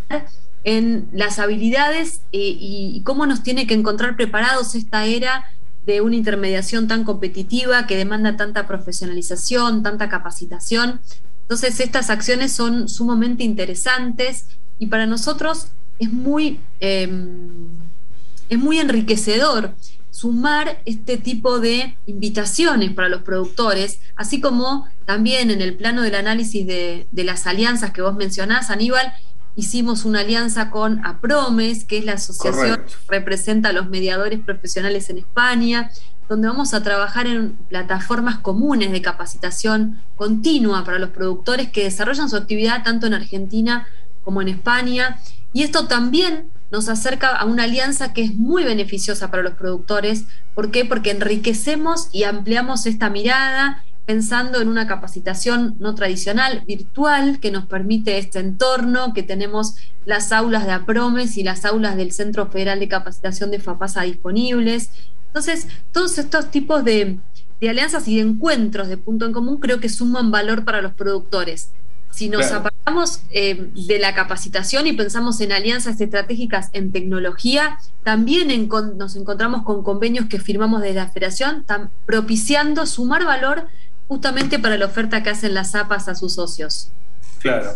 en 0.63 1.07
las 1.13 1.39
habilidades 1.39 2.21
eh, 2.31 2.55
y 2.59 3.01
cómo 3.05 3.25
nos 3.25 3.43
tiene 3.43 3.67
que 3.67 3.75
encontrar 3.75 4.15
preparados 4.15 4.75
esta 4.75 5.05
era 5.05 5.45
de 5.85 6.01
una 6.01 6.15
intermediación 6.15 6.87
tan 6.87 7.03
competitiva 7.03 7.87
que 7.87 7.97
demanda 7.97 8.37
tanta 8.37 8.67
profesionalización, 8.67 9.83
tanta 9.83 10.09
capacitación. 10.09 11.01
Entonces 11.43 11.79
estas 11.79 12.09
acciones 12.09 12.51
son 12.51 12.89
sumamente 12.89 13.43
interesantes 13.43 14.45
y 14.77 14.87
para 14.87 15.05
nosotros 15.07 15.69
es 15.97 16.11
muy, 16.11 16.59
em, 16.79 17.67
es 18.49 18.59
muy 18.59 18.79
enriquecedor 18.79 19.73
sumar 20.11 20.81
este 20.85 21.17
tipo 21.17 21.59
de 21.59 21.97
invitaciones 22.05 22.91
para 22.93 23.09
los 23.09 23.21
productores, 23.21 23.99
así 24.15 24.41
como 24.41 24.87
también 25.05 25.49
en 25.49 25.61
el 25.61 25.75
plano 25.75 26.01
del 26.01 26.15
análisis 26.15 26.67
de, 26.67 27.07
de 27.11 27.23
las 27.23 27.47
alianzas 27.47 27.91
que 27.91 28.01
vos 28.01 28.15
mencionás, 28.15 28.69
Aníbal, 28.69 29.13
hicimos 29.59 30.05
una 30.05 30.21
alianza 30.21 30.71
con 30.71 31.05
APROMES, 31.05 31.83
que 31.83 31.97
es 31.97 32.05
la 32.05 32.13
asociación 32.13 32.77
que 32.77 32.93
representa 33.09 33.69
a 33.69 33.73
los 33.73 33.89
mediadores 33.89 34.39
profesionales 34.39 35.09
en 35.09 35.17
España, 35.17 35.91
donde 36.29 36.47
vamos 36.47 36.73
a 36.73 36.81
trabajar 36.81 37.27
en 37.27 37.57
plataformas 37.67 38.37
comunes 38.37 38.91
de 38.93 39.01
capacitación 39.01 40.01
continua 40.15 40.85
para 40.85 40.97
los 40.97 41.09
productores 41.09 41.69
que 41.69 41.83
desarrollan 41.83 42.29
su 42.29 42.37
actividad 42.37 42.83
tanto 42.83 43.05
en 43.07 43.15
Argentina 43.15 43.85
como 44.23 44.41
en 44.41 44.47
España. 44.47 45.19
Y 45.51 45.63
esto 45.63 45.87
también 45.87 46.49
nos 46.71 46.87
acerca 46.87 47.35
a 47.35 47.43
una 47.43 47.63
alianza 47.63 48.13
que 48.13 48.23
es 48.23 48.35
muy 48.35 48.63
beneficiosa 48.63 49.29
para 49.29 49.43
los 49.43 49.55
productores. 49.55 50.23
¿Por 50.55 50.71
qué? 50.71 50.85
Porque 50.85 51.11
enriquecemos 51.11 52.07
y 52.13 52.23
ampliamos 52.23 52.85
esta 52.85 53.09
mirada 53.09 53.83
pensando 54.09 54.59
en 54.59 54.69
una 54.69 54.87
capacitación 54.87 55.75
no 55.77 55.93
tradicional, 55.93 56.63
virtual, 56.65 57.39
que 57.39 57.51
nos 57.51 57.67
permite 57.67 58.17
este 58.17 58.39
entorno, 58.39 59.13
que 59.13 59.21
tenemos 59.21 59.75
las 60.03 60.31
aulas 60.31 60.65
de 60.65 60.71
APROMES 60.71 61.37
y 61.37 61.43
las 61.43 61.63
aulas 61.63 61.95
del 61.95 62.11
Centro 62.11 62.47
Federal 62.47 62.79
de 62.79 62.87
Capacitación 62.87 63.51
de 63.51 63.59
FAPASA 63.59 64.01
disponibles. 64.01 64.89
Entonces, 65.27 65.67
todos 65.91 66.17
estos 66.17 66.49
tipos 66.49 66.83
de, 66.83 67.19
de 67.61 67.69
alianzas 67.69 68.07
y 68.07 68.15
de 68.15 68.21
encuentros 68.21 68.87
de 68.87 68.97
punto 68.97 69.27
en 69.27 69.31
común 69.31 69.59
creo 69.59 69.79
que 69.79 69.89
suman 69.89 70.31
valor 70.31 70.65
para 70.65 70.81
los 70.81 70.93
productores. 70.93 71.69
Si 72.09 72.29
nos 72.29 72.51
apartamos 72.51 73.21
eh, 73.29 73.69
de 73.87 73.99
la 73.99 74.15
capacitación 74.15 74.87
y 74.87 74.93
pensamos 74.93 75.39
en 75.41 75.51
alianzas 75.51 76.01
estratégicas 76.01 76.69
en 76.73 76.91
tecnología, 76.91 77.77
también 78.03 78.67
nos 78.97 79.15
encontramos 79.15 79.61
con 79.61 79.83
convenios 79.83 80.25
que 80.25 80.39
firmamos 80.39 80.81
desde 80.81 80.95
la 80.95 81.09
federación, 81.09 81.63
propiciando 82.07 82.87
sumar 82.87 83.23
valor 83.23 83.67
justamente 84.09 84.59
para 84.59 84.77
la 84.77 84.87
oferta 84.87 85.23
que 85.23 85.29
hacen 85.29 85.53
las 85.53 85.75
APAS 85.75 86.09
a 86.09 86.15
sus 86.15 86.33
socios. 86.33 86.91
Claro, 87.39 87.71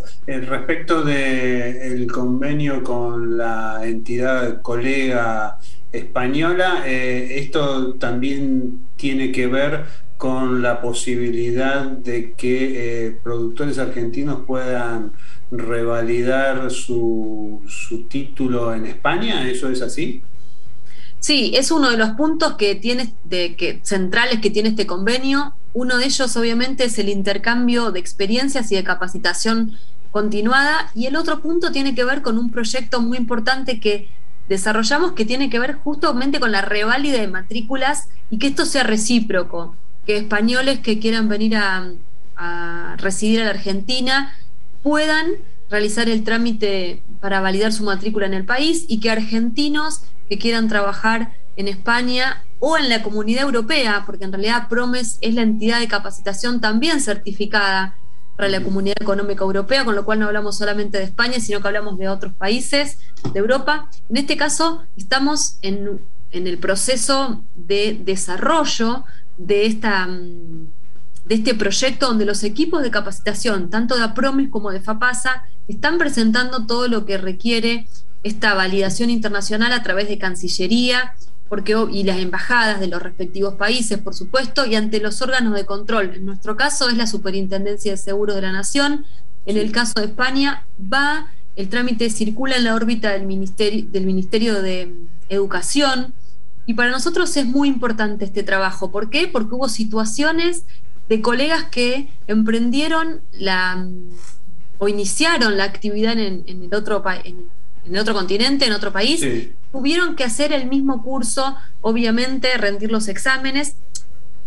respecto 0.45 1.03
del 1.03 2.11
convenio 2.11 2.84
con 2.84 3.38
la 3.38 3.79
entidad 3.84 4.61
colega 4.61 5.57
española, 5.93 6.84
eh, 6.86 7.36
esto 7.39 7.93
también 7.93 8.79
tiene 8.97 9.31
que 9.31 9.47
ver 9.47 9.86
con 10.17 10.61
la 10.61 10.81
posibilidad 10.81 11.84
de 11.86 12.34
que 12.34 13.07
eh, 13.07 13.17
productores 13.23 13.77
argentinos 13.77 14.39
puedan 14.45 15.13
revalidar 15.51 16.71
su, 16.71 17.61
título 18.09 18.73
en 18.73 18.86
España, 18.86 19.49
¿eso 19.49 19.69
es 19.69 19.81
así? 19.81 20.23
Sí, 21.24 21.53
es 21.55 21.71
uno 21.71 21.89
de 21.89 21.95
los 21.95 22.09
puntos 22.11 22.55
que 22.55 22.76
tiene, 22.76 23.13
de, 23.24 23.55
que, 23.55 23.80
centrales 23.84 24.41
que 24.41 24.49
tiene 24.49 24.67
este 24.67 24.86
convenio. 24.86 25.55
Uno 25.71 25.97
de 25.97 26.03
ellos, 26.03 26.36
obviamente, 26.36 26.84
es 26.84 26.99
el 26.99 27.07
intercambio 27.07 27.93
de 27.93 27.99
experiencias 28.01 28.69
y 28.74 28.76
de 28.76 28.84
capacitación 28.84 29.71
continuada. 30.11 30.91
Y 30.93 31.05
el 31.05 31.15
otro 31.15 31.39
punto 31.39 31.71
tiene 31.71 31.95
que 31.95 32.03
ver 32.03 32.24
con 32.24 32.38
un 32.38 32.51
proyecto 32.51 32.99
muy 32.99 33.17
importante 33.17 33.80
que 33.80 34.09
desarrollamos 34.49 35.13
que 35.13 35.24
tiene 35.24 35.49
que 35.49 35.59
ver 35.59 35.76
justamente 35.76 36.41
con 36.41 36.51
la 36.51 36.61
reválida 36.61 37.21
de 37.21 37.30
matrículas 37.30 38.09
y 38.30 38.38
que 38.38 38.47
esto 38.47 38.65
sea 38.65 38.84
recíproco, 38.84 39.78
que 40.05 40.17
españoles 40.17 40.80
que 40.80 40.99
quieran 40.99 41.30
venir 41.30 41.55
a, 41.55 41.93
residir 42.97 43.39
a 43.39 43.45
la 43.45 43.51
Argentina 43.51 44.36
puedan 44.82 45.28
realizar 45.74 46.07
el 46.07 46.24
trámite 46.24 47.01
para 47.19 47.41
validar 47.41 47.74
su 47.74 47.84
matrícula 47.84 48.28
en 48.28 48.36
el 48.36 48.45
país 48.45 48.86
y 48.88 48.99
que 48.99 49.09
argentinos 49.09 50.03
que 50.30 50.38
quieran 50.38 50.67
trabajar 50.67 51.34
en 51.55 51.67
España 51.67 52.43
o 52.59 52.78
en 52.78 52.89
la 52.89 53.01
comunidad 53.01 53.41
europea, 53.41 54.03
porque 54.05 54.26
en 54.26 54.32
realidad 54.32 54.69
PROMES 54.69 55.17
es 55.21 55.34
la 55.34 55.41
entidad 55.41 55.80
de 55.80 55.88
capacitación 55.88 56.61
también 56.61 57.01
certificada 57.01 57.95
para 58.36 58.49
la 58.49 58.61
Comunidad 58.61 58.97
Económica 59.01 59.43
Europea, 59.43 59.84
con 59.84 59.95
lo 59.95 60.05
cual 60.05 60.19
no 60.19 60.28
hablamos 60.28 60.57
solamente 60.57 60.99
de 60.99 61.05
España, 61.05 61.39
sino 61.39 61.59
que 61.59 61.67
hablamos 61.67 61.97
de 61.97 62.07
otros 62.07 62.34
países 62.34 62.99
de 63.34 63.39
Europa. 63.39 63.89
En 64.09 64.17
este 64.17 64.38
caso, 64.38 64.84
estamos 64.95 65.57
en, 65.63 66.01
el 66.32 66.57
proceso 66.59 67.43
de 67.55 67.99
desarrollo 67.99 69.05
de, 69.38 69.65
esta, 69.65 70.07
de 71.26 71.36
este 71.36 71.55
proyecto 71.55 72.07
donde 72.07 72.26
los 72.26 72.43
equipos 72.43 72.84
de 72.84 72.91
capacitación, 72.91 73.69
tanto 73.69 73.95
de 73.95 74.03
APROMIS 74.03 74.49
como 74.49 74.71
de 74.71 74.82
FAPASA, 74.82 75.43
están 75.67 75.97
presentando 75.97 76.65
todo 76.65 76.88
lo 76.88 77.05
que 77.05 77.17
requiere 77.17 77.88
esta 78.24 78.53
validación 78.53 79.09
internacional 79.09 79.74
a 79.74 79.84
través 79.84 80.07
de 80.07 80.17
Cancillería, 80.17 81.13
porque, 81.49 81.76
y 81.91 82.03
las 82.03 82.19
embajadas 82.19 82.80
de 82.80 82.88
los 82.88 83.01
respectivos 83.01 83.55
países, 83.55 83.99
por 83.99 84.15
supuesto, 84.15 84.65
y 84.65 84.76
ante 84.76 84.99
los 84.99 85.21
órganos 85.21 85.53
de 85.53 85.65
control. 85.65 86.13
En 86.15 86.26
nuestro 86.26 86.55
caso 86.55 86.89
es 86.89 86.97
la 86.97 87.05
Superintendencia 87.05 87.91
de 87.91 87.97
Seguros 87.97 88.36
de 88.36 88.41
la 88.41 88.51
Nación. 88.51 89.05
En 89.45 89.57
el 89.57 89.71
caso 89.71 89.93
de 89.97 90.05
España, 90.05 90.65
va, 90.91 91.28
el 91.55 91.69
trámite 91.69 92.09
circula 92.09 92.55
en 92.55 92.63
la 92.63 92.76
órbita 92.76 93.11
del 93.11 93.28
Ministerio, 93.28 93.86
del 93.91 94.05
Ministerio 94.05 94.61
de 94.61 94.93
Educación. 95.30 96.13
Y 96.65 96.74
para 96.74 96.91
nosotros 96.91 97.36
es 97.38 97.45
muy 97.45 97.67
importante 97.67 98.26
este 98.26 98.41
trabajo. 98.41 98.89
¿Por 98.89 99.09
qué? 99.09 99.28
Porque 99.28 99.53
hubo 99.53 99.69
situaciones 99.69 100.63
de 101.14 101.22
colegas 101.22 101.66
que 101.66 102.09
emprendieron 102.26 103.22
la 103.34 103.88
o 104.80 104.88
iniciaron 104.88 105.57
la 105.57 105.66
actividad 105.66 106.18
en, 106.18 106.43
el 106.47 106.74
otro 106.74 107.03
en, 107.24 107.49
en 107.86 107.97
otro 107.97 108.16
continente, 108.16 108.66
en 108.66 108.74
otro 108.74 108.91
país, 108.91 109.24
tuvieron 109.72 110.16
que 110.16 110.24
hacer 110.24 110.51
el 110.51 110.68
mismo 110.68 111.03
curso, 111.03 111.55
obviamente 111.82 112.57
rendir 112.57 112.91
los 112.91 113.07
exámenes. 113.07 113.76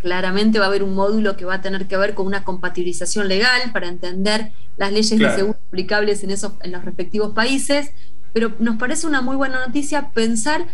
Claramente 0.01 0.59
va 0.59 0.65
a 0.65 0.69
haber 0.69 0.83
un 0.83 0.95
módulo 0.95 1.37
que 1.37 1.45
va 1.45 1.55
a 1.55 1.61
tener 1.61 1.87
que 1.87 1.97
ver 1.97 2.15
con 2.15 2.27
una 2.27 2.43
compatibilización 2.43 3.29
legal 3.29 3.71
para 3.73 3.87
entender 3.87 4.51
las 4.77 4.93
leyes 4.93 5.17
de 5.17 5.35
seguro 5.37 5.59
aplicables 5.69 6.25
en, 6.25 6.31
esos, 6.33 6.55
en 6.63 6.73
los 6.73 6.85
respectivos 6.85 7.33
países, 7.33 7.93
pero 8.33 8.53
nos 8.59 8.77
parece 8.77 9.07
una 9.07 9.23
muy 9.23 9.37
buena 9.37 9.65
noticia 9.65 10.11
pensar 10.11 10.67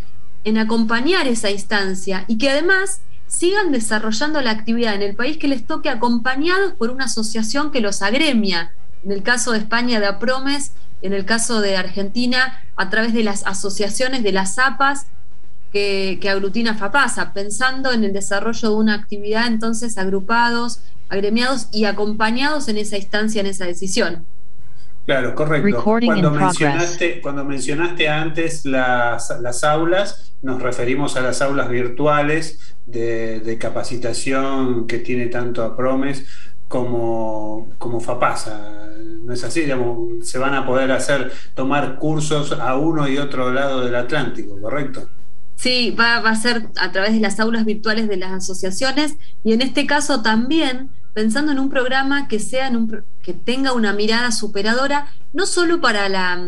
en 0.45 0.57
acompañar 0.57 1.29
esa 1.29 1.51
instancia 1.51 2.25
y 2.29 2.39
que 2.39 2.49
además 2.49 3.03
sigan 3.33 3.73
desarrollando 3.73 4.41
la 4.43 4.51
actividad 4.51 4.95
en 4.95 5.03
el 5.03 5.17
país 5.17 5.39
que 5.39 5.49
les 5.49 5.67
toque 5.67 5.89
acompañados 5.89 6.75
por 6.75 6.91
una 6.91 7.07
asociación 7.07 7.71
que 7.71 7.81
los 7.81 8.03
agremia. 8.03 8.73
En 9.05 9.11
el 9.11 9.23
caso 9.23 9.53
de 9.53 9.59
España 9.59 10.01
de 10.01 10.07
APROMES, 10.07 10.73
en 11.01 11.15
el 11.15 11.25
caso 11.25 11.61
de 11.61 11.77
Argentina, 11.77 12.61
a 12.77 12.91
través 12.91 13.15
de 13.15 13.25
las 13.25 13.45
asociaciones 13.47 14.23
de 14.23 14.33
las 14.33 14.59
APAS 14.59 15.07
que, 15.73 16.21
aglutina 16.31 16.75
FAPASA, 16.75 17.33
pensando 17.33 17.93
en 17.93 18.05
el 18.05 18.13
desarrollo 18.13 18.69
de 18.69 18.75
una 18.77 18.95
actividad 18.95 19.47
entonces 19.47 19.97
agrupados, 19.97 20.81
agremiados 21.09 21.69
y 21.73 21.87
acompañados 21.87 22.69
en 22.69 22.77
esa 22.77 22.99
instancia, 22.99 23.41
en 23.41 23.47
esa 23.47 23.65
decisión. 23.65 24.27
Claro, 25.05 25.35
correcto. 25.35 25.83
Cuando 25.83 26.31
mencionaste, 26.31 27.21
cuando 27.21 27.45
mencionaste, 27.45 28.09
antes 28.09 28.65
las, 28.65 29.35
las, 29.41 29.65
aulas, 29.65 30.35
nos 30.43 30.63
referimos 30.63 31.17
a 31.17 31.23
las 31.23 31.43
aulas 31.43 31.69
virtuales 31.69 32.77
de, 32.87 33.41
de 33.41 33.59
capacitación 33.59 34.87
que 34.87 34.99
tiene 34.99 35.27
tanto 35.27 35.65
a 35.65 35.77
Promes 35.77 36.25
como, 36.73 37.69
como 37.77 38.01
FAPASA. 38.01 38.89
No 39.25 39.33
es 39.35 39.45
así, 39.45 39.67
se 40.23 40.39
van 40.39 40.55
a 40.55 40.65
poder 40.65 40.91
hacer, 40.91 41.31
tomar 41.55 41.99
cursos 41.99 42.53
a 42.53 42.77
uno 42.77 43.07
y 43.07 43.19
otro 43.19 43.53
lado 43.53 43.85
del 43.85 43.95
Atlántico, 43.95 44.59
¿correcto? 44.59 45.07
Sí, 45.55 45.95
va, 45.99 46.17
a 46.17 46.35
ser 46.35 46.71
a 46.81 46.91
través 46.91 47.13
de 47.13 47.21
las 47.21 47.39
aulas 47.39 47.67
virtuales 47.67 48.09
de 48.09 48.17
las 48.17 48.33
asociaciones 48.33 49.17
y 49.45 49.53
en 49.53 49.61
este 49.61 49.87
caso 49.87 50.23
también 50.23 50.91
pensando 51.15 51.53
en 51.53 51.59
un 51.59 51.71
programa 51.71 52.29
que, 52.29 52.39
sea 52.39 52.69
un, 52.71 53.05
que 53.23 53.35
tenga 53.35 53.73
una 53.73 53.93
mirada 53.93 54.33
superadora, 54.33 55.09
no 55.33 55.47
solo 55.47 55.81
para 55.81 56.09
la, 56.09 56.43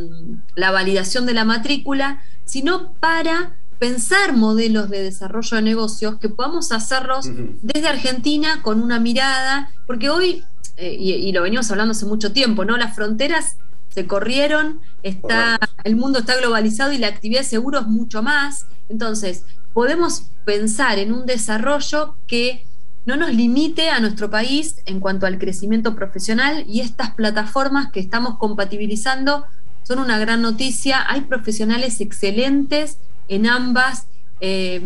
la 0.54 0.70
validación 0.70 1.26
de 1.26 1.34
la 1.34 1.44
matrícula, 1.44 2.22
sino 2.44 2.92
para 2.94 3.56
pensar 3.78 4.34
modelos 4.34 4.88
de 4.88 5.02
desarrollo 5.02 5.56
de 5.56 5.62
negocios 5.62 6.18
que 6.18 6.28
podamos 6.28 6.72
hacerlos 6.72 7.28
desde 7.62 7.88
Argentina 7.88 8.62
con 8.62 8.82
una 8.82 9.00
mirada, 9.00 9.70
porque 9.86 10.10
hoy, 10.10 10.44
eh, 10.76 10.96
y, 10.98 11.32
lo 11.32 11.42
venimos 11.42 11.70
hablando 11.70 11.92
hace 11.92 12.06
mucho 12.06 12.32
tiempo, 12.32 12.64
¿no? 12.64 12.76
Las 12.76 12.94
fronteras 12.94 13.56
se 13.90 14.06
corrieron, 14.06 14.80
está, 15.02 15.58
el 15.84 15.96
mundo 15.96 16.20
está 16.20 16.36
globalizado 16.36 16.92
y 16.92 16.98
la 16.98 17.08
actividad 17.08 17.40
de 17.40 17.46
seguro 17.46 17.80
es 17.80 17.86
mucho 17.86 18.22
más. 18.22 18.66
Entonces, 18.88 19.44
podemos 19.72 20.30
pensar 20.44 20.98
en 20.98 21.12
un 21.12 21.26
desarrollo 21.26 22.16
que 22.26 22.66
no 23.06 23.16
nos 23.16 23.32
limite 23.34 23.90
a 23.90 24.00
nuestro 24.00 24.30
país 24.30 24.76
en 24.86 25.00
cuanto 25.00 25.26
al 25.26 25.38
crecimiento 25.38 25.94
profesional 25.94 26.64
y 26.66 26.80
estas 26.80 27.14
plataformas 27.14 27.90
que 27.92 28.00
estamos 28.00 28.38
compatibilizando 28.38 29.44
son 29.82 29.98
una 29.98 30.18
gran 30.18 30.40
noticia. 30.40 31.04
Hay 31.08 31.22
profesionales 31.22 32.00
excelentes 32.00 32.98
en 33.28 33.46
ambas, 33.46 34.06
eh, 34.40 34.76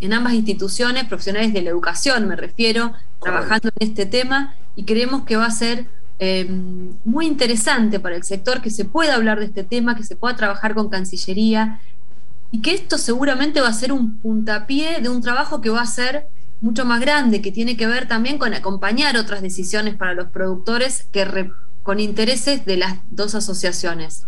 en 0.00 0.12
ambas 0.12 0.32
instituciones, 0.32 1.04
profesionales 1.04 1.52
de 1.52 1.62
la 1.62 1.70
educación 1.70 2.26
me 2.26 2.36
refiero, 2.36 2.94
trabajando 3.20 3.70
en 3.78 3.88
este 3.88 4.06
tema 4.06 4.54
y 4.74 4.84
creemos 4.84 5.24
que 5.24 5.36
va 5.36 5.46
a 5.46 5.50
ser 5.50 5.86
eh, 6.20 6.48
muy 7.04 7.26
interesante 7.26 8.00
para 8.00 8.16
el 8.16 8.24
sector 8.24 8.62
que 8.62 8.70
se 8.70 8.84
pueda 8.84 9.14
hablar 9.14 9.38
de 9.38 9.46
este 9.46 9.62
tema, 9.62 9.94
que 9.94 10.04
se 10.04 10.16
pueda 10.16 10.34
trabajar 10.36 10.74
con 10.74 10.88
Cancillería 10.88 11.80
y 12.50 12.62
que 12.62 12.72
esto 12.72 12.96
seguramente 12.96 13.60
va 13.60 13.68
a 13.68 13.72
ser 13.72 13.92
un 13.92 14.18
puntapié 14.18 15.00
de 15.00 15.10
un 15.10 15.20
trabajo 15.20 15.60
que 15.60 15.70
va 15.70 15.82
a 15.82 15.86
ser 15.86 16.26
mucho 16.60 16.84
más 16.84 17.00
grande, 17.00 17.40
que 17.42 17.52
tiene 17.52 17.76
que 17.76 17.86
ver 17.86 18.08
también 18.08 18.38
con 18.38 18.54
acompañar 18.54 19.16
otras 19.16 19.42
decisiones 19.42 19.94
para 19.94 20.14
los 20.14 20.28
productores 20.28 21.08
que 21.12 21.50
con 21.82 22.00
intereses 22.00 22.64
de 22.66 22.76
las 22.76 22.98
dos 23.10 23.34
asociaciones. 23.34 24.26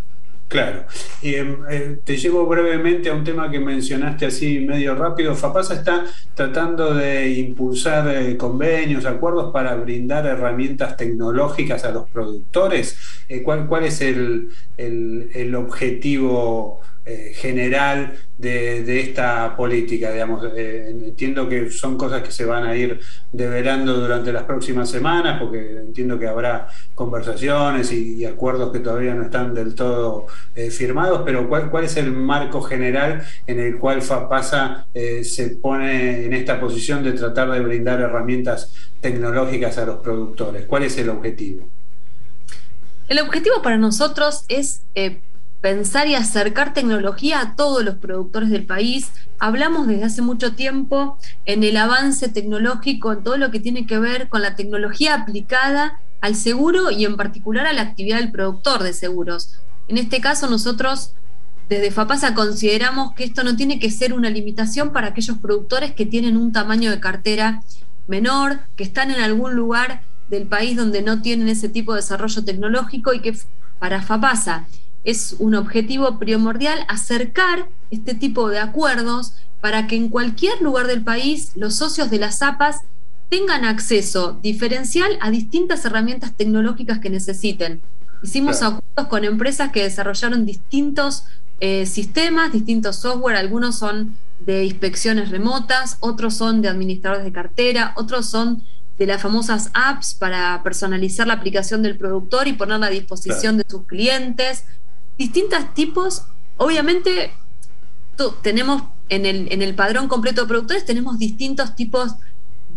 Claro. 0.50 0.84
Em, 1.22 1.58
eh, 1.70 2.00
te 2.02 2.16
llevo 2.16 2.44
brevemente 2.44 3.08
a 3.08 3.14
un 3.14 3.22
tema 3.22 3.48
que 3.48 3.60
mencionaste 3.60 4.26
así 4.26 4.58
medio 4.58 4.96
rápido. 4.96 5.36
FAPASA 5.36 5.74
está 5.74 6.06
tratando 6.34 6.92
de 6.92 7.30
impulsar 7.34 8.08
eh, 8.08 8.36
convenios, 8.36 9.06
acuerdos 9.06 9.52
para 9.52 9.76
brindar 9.76 10.26
herramientas 10.26 10.96
tecnológicas 10.96 11.84
a 11.84 11.92
los 11.92 12.08
productores. 12.10 12.98
Eh, 13.28 13.44
¿cuál, 13.44 13.68
¿cuál, 13.68 13.84
es 13.84 14.00
el, 14.00 14.48
el, 14.76 15.54
objetivo 15.54 16.79
eh, 17.10 17.32
general 17.34 18.12
de, 18.38 19.00
esta 19.00 19.56
política, 19.56 20.12
digamos. 20.12 20.46
Eh, 20.54 20.90
entiendo 20.90 21.48
que 21.48 21.68
son 21.70 21.98
cosas 21.98 22.22
que 22.22 22.30
se 22.30 22.44
van 22.44 22.64
a 22.64 22.76
ir 22.76 23.00
develando 23.32 23.94
durante 23.94 24.32
las 24.32 24.44
próximas 24.44 24.88
semanas, 24.88 25.40
porque 25.40 25.78
entiendo 25.78 26.20
que 26.20 26.28
habrá 26.28 26.68
conversaciones 26.94 27.90
y, 27.90 28.24
acuerdos 28.24 28.70
que 28.70 28.78
todavía 28.78 29.12
no 29.14 29.24
están 29.24 29.54
del 29.54 29.74
todo 29.74 30.26
eh, 30.54 30.70
firmados, 30.70 31.22
pero 31.24 31.48
¿cuál, 31.48 31.68
¿cuál, 31.68 31.84
es 31.84 31.96
el 31.96 32.12
marco 32.12 32.62
general 32.62 33.24
en 33.48 33.58
el 33.58 33.78
cual 33.78 34.02
FAPASA 34.02 34.86
se 35.22 35.48
pone 35.60 36.26
en 36.26 36.32
esta 36.32 36.60
posición 36.60 37.02
de 37.02 37.12
tratar 37.12 37.50
de 37.50 37.58
brindar 37.60 38.00
herramientas 38.00 38.72
tecnológicas 39.00 39.78
a 39.78 39.86
los 39.86 39.96
productores? 39.96 40.64
¿Cuál 40.66 40.84
es 40.84 40.96
el 40.98 41.08
objetivo? 41.08 41.66
El 43.08 43.18
objetivo 43.18 43.62
para 43.62 43.78
nosotros 43.78 44.44
es 44.46 44.82
pensar 45.60 46.08
y 46.08 46.14
acercar 46.14 46.72
tecnología 46.72 47.40
a 47.40 47.56
todos 47.56 47.84
los 47.84 47.96
productores 47.96 48.50
del 48.50 48.64
país. 48.64 49.10
Hablamos 49.38 49.86
desde 49.86 50.04
hace 50.04 50.22
mucho 50.22 50.54
tiempo 50.54 51.18
en 51.44 51.64
el 51.64 51.76
avance 51.76 52.28
tecnológico, 52.28 53.12
en 53.12 53.22
todo 53.22 53.36
lo 53.36 53.50
que 53.50 53.60
tiene 53.60 53.86
que 53.86 53.98
ver 53.98 54.28
con 54.28 54.42
la 54.42 54.56
tecnología 54.56 55.14
aplicada 55.14 55.98
al 56.20 56.34
seguro 56.34 56.90
y 56.90 57.04
en 57.04 57.16
particular 57.16 57.66
a 57.66 57.72
la 57.72 57.82
actividad 57.82 58.18
del 58.18 58.32
productor 58.32 58.82
de 58.82 58.92
seguros. 58.92 59.60
En 59.88 59.98
este 59.98 60.20
caso 60.20 60.48
nosotros 60.48 61.12
desde 61.68 61.92
FAPASA 61.92 62.34
consideramos 62.34 63.12
que 63.14 63.24
esto 63.24 63.44
no 63.44 63.54
tiene 63.54 63.78
que 63.78 63.90
ser 63.90 64.12
una 64.12 64.28
limitación 64.28 64.92
para 64.92 65.08
aquellos 65.08 65.38
productores 65.38 65.92
que 65.92 66.04
tienen 66.04 66.36
un 66.36 66.52
tamaño 66.52 66.90
de 66.90 66.98
cartera 66.98 67.62
menor, 68.08 68.58
que 68.76 68.82
están 68.82 69.10
en 69.10 69.20
algún 69.20 69.54
lugar 69.54 70.02
del 70.28 70.46
país 70.46 70.76
donde 70.76 71.02
no 71.02 71.22
tienen 71.22 71.48
ese 71.48 71.68
tipo 71.68 71.92
de 71.92 72.00
desarrollo 72.00 72.44
tecnológico 72.44 73.12
y 73.14 73.20
que 73.20 73.36
para 73.78 74.02
FAPASA 74.02 74.66
es 75.04 75.36
un 75.38 75.54
objetivo 75.54 76.18
primordial 76.18 76.84
acercar 76.88 77.68
este 77.90 78.14
tipo 78.14 78.48
de 78.48 78.58
acuerdos 78.58 79.34
para 79.60 79.86
que 79.86 79.96
en 79.96 80.08
cualquier 80.08 80.60
lugar 80.62 80.86
del 80.86 81.02
país 81.02 81.52
los 81.54 81.74
socios 81.74 82.10
de 82.10 82.18
las 82.18 82.42
APAS 82.42 82.82
tengan 83.28 83.64
acceso 83.64 84.38
diferencial 84.42 85.16
a 85.20 85.30
distintas 85.30 85.84
herramientas 85.84 86.32
tecnológicas 86.36 86.98
que 86.98 87.10
necesiten. 87.10 87.80
Hicimos 88.22 88.62
acuerdos 88.62 89.06
con 89.08 89.24
empresas 89.24 89.70
que 89.70 89.82
desarrollaron 89.82 90.44
distintos 90.44 91.24
eh, 91.60 91.86
sistemas, 91.86 92.52
distintos 92.52 92.96
software, 92.96 93.36
algunos 93.36 93.78
son 93.78 94.16
de 94.40 94.64
inspecciones 94.64 95.30
remotas, 95.30 95.98
otros 96.00 96.34
son 96.34 96.62
de 96.62 96.68
administradores 96.68 97.24
de 97.24 97.32
cartera, 97.32 97.92
otros 97.96 98.28
son 98.28 98.62
de 98.98 99.06
las 99.06 99.22
famosas 99.22 99.70
apps 99.72 100.14
para 100.14 100.62
personalizar 100.62 101.26
la 101.26 101.34
aplicación 101.34 101.82
del 101.82 101.96
productor 101.96 102.48
y 102.48 102.54
ponerla 102.54 102.86
a 102.86 102.90
disposición 102.90 103.56
de 103.56 103.64
sus 103.68 103.86
clientes 103.86 104.64
distintos 105.20 105.74
tipos, 105.74 106.22
obviamente 106.56 107.30
tenemos 108.40 108.82
en 109.10 109.26
el, 109.26 109.52
en 109.52 109.60
el 109.60 109.74
padrón 109.74 110.08
completo 110.08 110.40
de 110.40 110.48
productores, 110.48 110.86
tenemos 110.86 111.18
distintos 111.18 111.74
tipos 111.76 112.14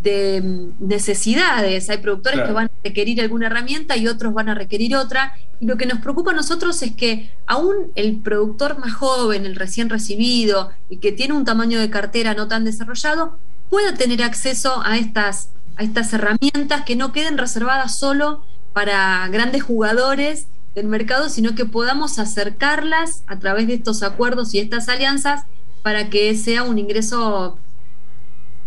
de 0.01 0.41
mm, 0.41 0.85
necesidades. 0.85 1.89
Hay 1.89 1.99
productores 1.99 2.41
que 2.41 2.51
van 2.51 2.65
a 2.65 2.71
requerir 2.83 3.21
alguna 3.21 3.47
herramienta 3.47 3.95
y 3.95 4.09
otros 4.09 4.33
van 4.33 4.49
a 4.49 4.55
requerir 4.55 4.93
otra. 4.97 5.33
Y 5.61 5.65
lo 5.65 5.77
que 5.77 5.85
nos 5.85 5.99
preocupa 5.99 6.31
a 6.31 6.33
nosotros 6.33 6.81
es 6.81 6.93
que 6.93 7.31
aún 7.45 7.93
el 7.95 8.17
productor 8.17 8.77
más 8.77 8.93
joven, 8.93 9.45
el 9.45 9.55
recién 9.55 9.89
recibido 9.89 10.71
y 10.89 10.97
que 10.97 11.13
tiene 11.13 11.33
un 11.33 11.45
tamaño 11.45 11.79
de 11.79 11.89
cartera 11.89 12.33
no 12.33 12.49
tan 12.49 12.65
desarrollado, 12.65 13.37
pueda 13.69 13.93
tener 13.93 14.21
acceso 14.21 14.81
a 14.83 14.97
estas, 14.97 15.51
a 15.77 15.83
estas 15.83 16.11
herramientas 16.11 16.83
que 16.85 16.97
no 16.97 17.13
queden 17.13 17.37
reservadas 17.37 17.97
solo 17.97 18.43
para 18.73 19.29
grandes 19.29 19.63
jugadores 19.63 20.47
del 20.75 20.87
mercado, 20.87 21.29
sino 21.29 21.55
que 21.55 21.65
podamos 21.65 22.19
acercarlas 22.19 23.23
a 23.27 23.39
través 23.39 23.67
de 23.67 23.75
estos 23.75 24.03
acuerdos 24.03 24.53
y 24.53 24.59
estas 24.59 24.89
alianzas 24.89 25.43
para 25.83 26.09
que 26.09 26.33
sea 26.35 26.63
un 26.63 26.79
ingreso 26.79 27.59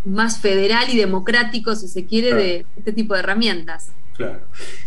más 0.04 0.38
federal 0.38 0.88
y 0.90 0.96
democrático, 0.96 1.74
si 1.74 1.88
se 1.88 2.07
quiere, 2.07 2.34
de 2.34 2.66
este 2.76 2.92
tipo 2.92 3.14
de 3.14 3.20
herramientas. 3.20 3.88
Claro. 4.16 4.40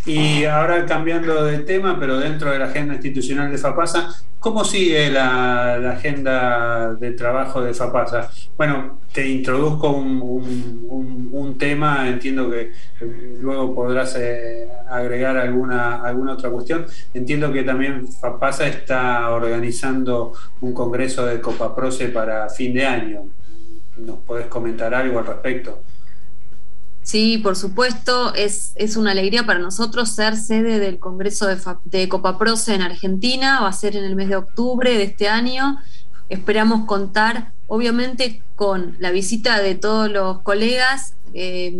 Y 0.05 0.45
ahora 0.45 0.85
cambiando 0.87 1.45
de 1.45 1.59
tema, 1.59 1.99
pero 1.99 2.17
dentro 2.17 2.51
de 2.51 2.57
la 2.57 2.65
agenda 2.65 2.95
institucional 2.95 3.51
de 3.51 3.59
FAPASA, 3.59 4.09
¿cómo 4.39 4.65
sigue 4.65 5.11
la, 5.11 5.75
agenda 5.91 6.95
de 6.95 7.11
trabajo 7.11 7.61
de 7.61 7.75
FAPASA? 7.75 8.31
Bueno, 8.57 8.99
te 9.13 9.27
introduzco 9.27 9.89
un, 9.91 11.55
tema, 11.59 12.07
entiendo 12.07 12.49
que 12.49 12.71
luego 13.41 13.75
podrás 13.75 14.15
eh, 14.17 14.69
agregar 14.89 15.37
alguna, 15.37 16.01
alguna 16.01 16.33
otra 16.33 16.49
cuestión. 16.49 16.85
Entiendo 17.13 17.51
que 17.51 17.63
también 17.63 18.07
FAPASA 18.07 18.67
está 18.67 19.29
organizando 19.29 20.33
un 20.61 20.73
congreso 20.73 21.25
de 21.25 21.41
Copaproce 21.41 22.07
para 22.07 22.49
fin 22.49 22.73
de 22.73 22.85
año. 22.85 23.25
¿Nos 23.97 24.19
podés 24.19 24.47
comentar 24.47 24.93
algo 24.93 25.19
al 25.19 25.25
respecto? 25.25 25.81
Sí, 27.09 27.39
por 27.39 27.55
supuesto, 27.55 28.35
es, 28.35 28.71
es, 28.75 28.95
una 28.95 29.09
alegría 29.09 29.43
para 29.43 29.57
nosotros 29.57 30.11
ser 30.11 30.37
sede 30.37 30.77
del 30.77 30.99
Congreso 30.99 31.47
de, 31.47 31.57
de 31.85 32.07
Copaproce 32.07 32.75
en 32.75 32.83
Argentina, 32.83 33.61
va 33.61 33.69
a 33.69 33.73
ser 33.73 33.95
en 33.95 34.03
el 34.03 34.15
mes 34.15 34.29
de 34.29 34.35
octubre 34.35 34.95
de 34.95 35.05
este 35.05 35.27
año. 35.27 35.79
Esperamos 36.29 36.85
contar, 36.85 37.51
obviamente, 37.65 38.43
con 38.55 38.95
la 38.99 39.09
visita 39.09 39.59
de 39.59 39.73
todos 39.73 40.11
los 40.11 40.41
colegas 40.41 41.15
eh, 41.33 41.73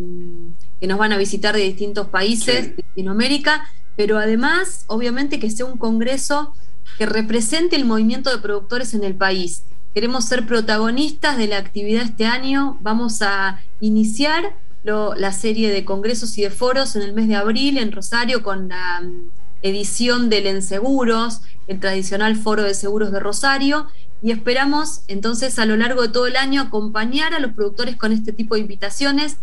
que 0.82 0.88
nos 0.88 0.98
van 0.98 1.12
a 1.12 1.18
visitar 1.18 1.56
de 1.56 1.62
distintos 1.62 2.08
países 2.08 2.76
de 2.76 2.84
Latinoamérica, 2.90 3.70
pero 3.96 4.18
además, 4.18 4.86
obviamente, 4.88 5.40
que 5.40 5.52
sea 5.52 5.68
un 5.68 5.78
congreso 5.78 6.56
que 6.98 7.06
represente 7.06 7.76
el 7.76 7.86
movimiento 7.86 8.32
de 8.32 8.40
productores 8.42 8.96
en 8.96 9.04
el 9.04 9.14
país. 9.14 9.62
Queremos 9.94 10.26
ser 10.26 10.48
protagonistas 10.48 11.38
de 11.38 11.46
la 11.46 11.58
actividad 11.58 12.02
este 12.02 12.26
año, 12.26 12.80
vamos 12.82 13.22
a 13.22 13.62
iniciar 13.80 14.56
la 14.90 15.32
serie 15.32 15.72
de 15.72 15.86
congresos 15.86 16.38
y 16.38 16.42
de 16.42 16.50
foros 16.50 16.96
en 16.96 17.04
el 17.04 17.14
mes 17.14 17.28
de 17.28 17.36
abril 17.36 17.78
en 17.78 17.92
Rosario 17.92 18.42
con 18.44 18.70
la 18.70 19.02
mm, 19.02 19.30
edición 19.62 20.30
del 20.30 20.48
Enseguros, 20.48 21.42
el 21.68 21.80
tradicional 21.80 22.36
foro 22.36 22.64
de 22.64 22.74
seguros 22.74 23.12
de 23.12 23.20
Rosario, 23.20 23.88
y 24.22 24.32
esperamos 24.32 25.02
entonces 25.08 25.60
a 25.60 25.66
lo 25.66 25.78
largo 25.78 26.02
de 26.02 26.10
todo 26.10 26.28
el 26.28 26.36
año 26.36 26.62
acompañar 26.62 27.34
a 27.34 27.40
los 27.40 27.54
productores 27.54 27.96
con 27.96 28.12
este 28.12 28.34
tipo 28.34 28.56
de 28.56 28.62
invitaciones. 28.62 29.38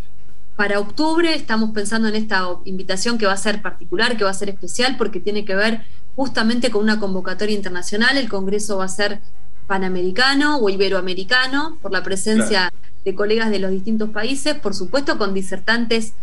Para 0.56 0.80
octubre 0.80 1.34
estamos 1.34 1.70
pensando 1.70 2.08
en 2.08 2.16
esta 2.16 2.46
invitación 2.64 3.18
que 3.18 3.26
va 3.26 3.32
a 3.32 3.38
ser 3.38 3.62
particular, 3.62 4.16
que 4.16 4.24
va 4.24 4.30
a 4.30 4.34
ser 4.34 4.48
especial, 4.48 4.96
porque 4.96 5.20
tiene 5.20 5.44
que 5.44 5.54
ver 5.54 5.84
justamente 6.14 6.70
con 6.70 6.82
una 6.82 6.98
convocatoria 6.98 7.54
internacional. 7.54 8.16
El 8.16 8.28
Congreso 8.28 8.78
va 8.78 8.86
a 8.86 8.88
ser 8.88 9.20
panamericano 9.66 10.58
o 10.58 10.68
iberoamericano 10.68 11.78
por 11.82 11.92
la 11.92 12.02
presencia 12.02 12.72
de 13.06 13.14
colegas 13.14 13.50
de 13.50 13.60
los 13.60 13.70
distintos 13.70 14.10
países, 14.10 14.56
por 14.56 14.74
supuesto 14.74 15.16
con 15.16 15.32
disertantes 15.32 16.14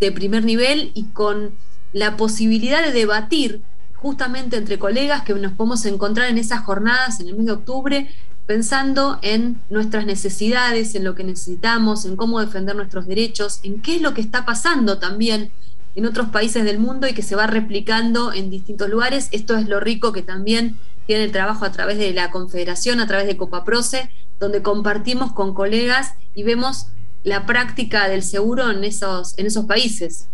de 0.00 0.10
primer 0.10 0.42
nivel 0.42 0.90
y 0.94 1.04
con 1.08 1.52
la 1.92 2.16
posibilidad 2.16 2.82
de 2.82 2.92
debatir 2.92 3.60
justamente 3.94 4.56
entre 4.56 4.78
colegas 4.78 5.22
que 5.22 5.34
nos 5.34 5.52
podemos 5.52 5.84
encontrar 5.84 6.30
en 6.30 6.38
esas 6.38 6.64
jornadas 6.64 7.20
en 7.20 7.28
el 7.28 7.36
mes 7.36 7.44
de 7.44 7.52
octubre, 7.52 8.08
pensando 8.46 9.18
en 9.20 9.60
nuestras 9.68 10.06
necesidades, 10.06 10.94
en 10.94 11.04
lo 11.04 11.14
que 11.14 11.24
necesitamos, 11.24 12.06
en 12.06 12.16
cómo 12.16 12.40
defender 12.40 12.74
nuestros 12.74 13.06
derechos, 13.06 13.60
en 13.62 13.82
qué 13.82 13.96
es 13.96 14.00
lo 14.00 14.14
que 14.14 14.22
está 14.22 14.46
pasando 14.46 14.98
también 14.98 15.50
en 15.94 16.06
otros 16.06 16.28
países 16.28 16.64
del 16.64 16.78
mundo 16.78 17.06
y 17.06 17.12
que 17.12 17.22
se 17.22 17.36
va 17.36 17.46
replicando 17.46 18.32
en 18.32 18.48
distintos 18.48 18.88
lugares. 18.88 19.28
Esto 19.30 19.58
es 19.58 19.68
lo 19.68 19.78
rico 19.78 20.14
que 20.14 20.22
también 20.22 20.78
tiene 21.08 21.24
el 21.24 21.32
trabajo 21.32 21.64
a 21.64 21.72
través 21.72 21.96
de 21.96 22.12
la 22.12 22.30
Confederación, 22.30 23.00
a 23.00 23.06
través 23.06 23.26
de 23.26 23.38
Copaproce, 23.38 24.10
donde 24.38 24.60
compartimos 24.60 25.32
con 25.32 25.54
colegas 25.54 26.12
y 26.34 26.42
vemos 26.42 26.88
la 27.24 27.46
práctica 27.46 28.10
del 28.10 28.22
seguro 28.22 28.70
en 28.70 28.84
esos, 28.84 29.32
en 29.38 29.46
esos 29.46 29.64
países. 29.64 30.28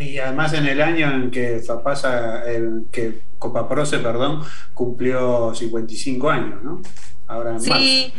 Y 0.00 0.18
además 0.18 0.52
en 0.52 0.66
el 0.66 0.82
año 0.82 1.12
en 1.12 1.30
que 1.30 1.60
Fapasa, 1.64 2.44
el, 2.44 2.86
que 2.90 3.20
Copaproce, 3.38 4.00
perdón, 4.00 4.42
cumplió 4.74 5.54
55 5.54 6.28
años, 6.28 6.60
¿no? 6.64 6.82
Ahora 7.28 7.60
sí, 7.60 8.12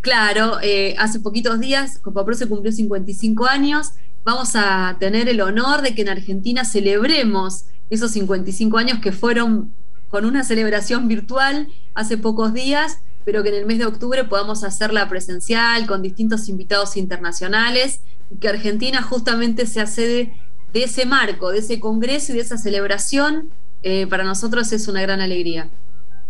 claro, 0.00 0.58
eh, 0.62 0.94
hace 0.96 1.18
poquitos 1.18 1.58
días 1.58 1.98
Copaproce 1.98 2.46
cumplió 2.46 2.70
55 2.70 3.46
años. 3.46 3.94
Vamos 4.24 4.54
a 4.54 4.96
tener 5.00 5.28
el 5.28 5.40
honor 5.40 5.82
de 5.82 5.96
que 5.96 6.02
en 6.02 6.10
Argentina 6.10 6.64
celebremos 6.64 7.64
esos 7.90 8.12
55 8.12 8.78
años 8.78 9.00
que 9.00 9.10
fueron 9.10 9.72
con 10.08 10.24
una 10.24 10.44
celebración 10.44 11.08
virtual 11.08 11.68
hace 11.94 12.16
pocos 12.16 12.54
días 12.54 13.00
pero 13.28 13.42
que 13.42 13.50
en 13.50 13.56
el 13.56 13.66
mes 13.66 13.76
de 13.76 13.84
octubre 13.84 14.24
podamos 14.24 14.64
hacerla 14.64 15.06
presencial 15.06 15.86
con 15.86 16.00
distintos 16.00 16.48
invitados 16.48 16.96
internacionales 16.96 18.00
y 18.30 18.38
que 18.38 18.48
Argentina 18.48 19.02
justamente 19.02 19.66
sea 19.66 19.84
sede 19.84 20.32
de 20.72 20.84
ese 20.84 21.04
marco, 21.04 21.50
de 21.50 21.58
ese 21.58 21.78
congreso 21.78 22.32
y 22.32 22.36
de 22.36 22.40
esa 22.40 22.56
celebración, 22.56 23.50
eh, 23.82 24.06
para 24.06 24.24
nosotros 24.24 24.72
es 24.72 24.88
una 24.88 25.02
gran 25.02 25.20
alegría. 25.20 25.68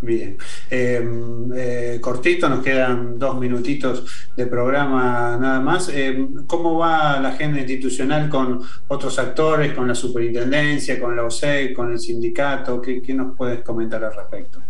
Bien, 0.01 0.37
em, 0.71 1.51
eh, 1.57 1.99
cortito, 2.01 2.49
nos 2.49 2.63
quedan 2.63 3.19
dos 3.19 3.37
minutitos 3.39 4.05
de 4.37 4.47
programa 4.47 5.37
nada 5.41 5.61
más. 5.61 5.89
Em, 5.89 6.47
¿Cómo 6.47 6.79
va 6.79 7.19
la 7.19 7.31
agenda 7.31 7.59
institucional 7.59 8.29
con 8.29 8.61
otros 8.87 9.19
actores, 9.19 9.73
con 9.75 9.89
la 9.89 9.97
superintendencia, 9.97 11.01
con 11.01 11.17
la 11.17 11.25
OSEC, 11.25 11.75
con 11.75 11.91
el 11.91 11.99
sindicato? 11.99 12.81
¿Qué, 12.81 13.03
qué 13.03 13.13
nos 13.13 13.37
puedes 13.37 13.63
comentar 13.63 14.05
al 14.05 14.15
respecto? 14.15 14.61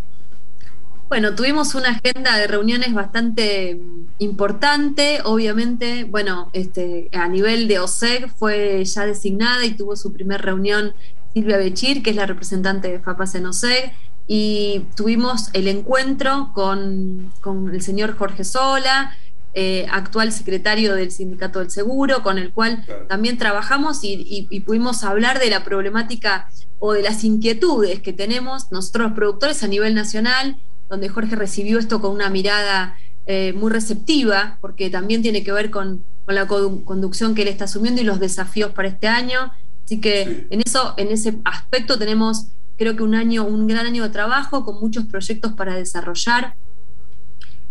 Bueno, 1.09 1.35
tuvimos 1.35 1.75
una 1.75 1.91
agenda 1.91 2.37
de 2.37 2.47
reuniones 2.47 2.93
bastante 2.93 3.81
importante. 4.19 5.21
Obviamente, 5.25 6.05
bueno, 6.05 6.51
este, 6.53 7.09
a 7.13 7.29
nivel 7.29 7.67
de 7.67 7.79
OSEC 7.79 8.29
fue 8.29 8.85
ya 8.85 9.07
designada 9.07 9.65
y 9.65 9.75
tuvo 9.75 9.97
su 9.97 10.13
primer 10.13 10.43
reunión 10.43 10.93
Silvia 11.33 11.57
Bechir, 11.57 12.03
que 12.03 12.11
es 12.11 12.17
la 12.17 12.27
representante 12.27 12.89
de 12.89 13.01
FAPAS 13.01 13.37
en 13.37 13.47
OSEC, 13.47 13.93
y 14.29 14.85
tuvimos 14.95 15.51
el 15.55 15.67
encuentro 15.67 16.53
con, 16.55 17.33
el 17.73 17.83
señor 17.83 18.17
Jorge 18.17 18.45
Sola, 18.45 19.17
eh, 19.55 19.87
actual 19.91 20.31
secretario 20.31 20.95
del 20.95 21.11
Sindicato 21.11 21.59
del 21.59 21.71
Seguro, 21.71 22.23
con 22.23 22.39
el 22.39 22.53
cual 22.53 22.85
también 23.09 23.39
trabajamos 23.39 24.05
y, 24.05 24.47
y, 24.49 24.61
pudimos 24.61 25.03
hablar 25.03 25.41
de 25.41 25.51
la 25.51 25.65
problemática 25.65 26.49
o 26.79 26.93
de 26.93 27.03
las 27.03 27.25
inquietudes 27.25 28.01
que 28.01 28.13
tenemos 28.13 28.71
nosotros 28.71 29.09
los 29.09 29.17
productores 29.17 29.65
a 29.65 29.67
nivel 29.67 29.95
nacional 29.97 30.59
donde 30.89 31.09
Jorge 31.09 31.37
recibió 31.37 31.79
esto 31.79 32.01
con 32.01 32.13
una 32.13 32.31
mirada 32.31 32.97
eh, 33.27 33.53
muy 33.53 33.71
receptiva, 33.71 34.59
porque 34.61 34.91
también 34.91 35.23
tiene 35.23 35.45
que 35.45 35.53
ver 35.53 35.71
con, 35.71 36.05
la 36.27 36.47
conducción 36.47 37.35
que 37.35 37.41
él 37.41 37.49
está 37.49 37.65
asumiendo 37.65 38.03
y 38.03 38.05
los 38.05 38.21
desafíos 38.21 38.73
para 38.73 38.89
este 38.89 39.07
año. 39.07 39.51
Así 39.85 39.99
que 39.99 40.47
en 40.51 40.61
eso, 40.65 40.93
en 40.99 41.09
ese 41.09 41.39
aspecto 41.45 41.99
tenemos, 41.99 42.49
creo 42.79 42.97
que 42.97 43.03
un 43.03 43.15
año, 43.15 43.45
un 43.45 43.67
gran 43.67 43.85
año 43.85 44.05
de 44.05 44.09
trabajo 44.09 44.65
con 44.65 44.81
muchos 44.81 45.05
proyectos 45.05 45.53
para 45.53 45.75
desarrollar. 45.75 46.55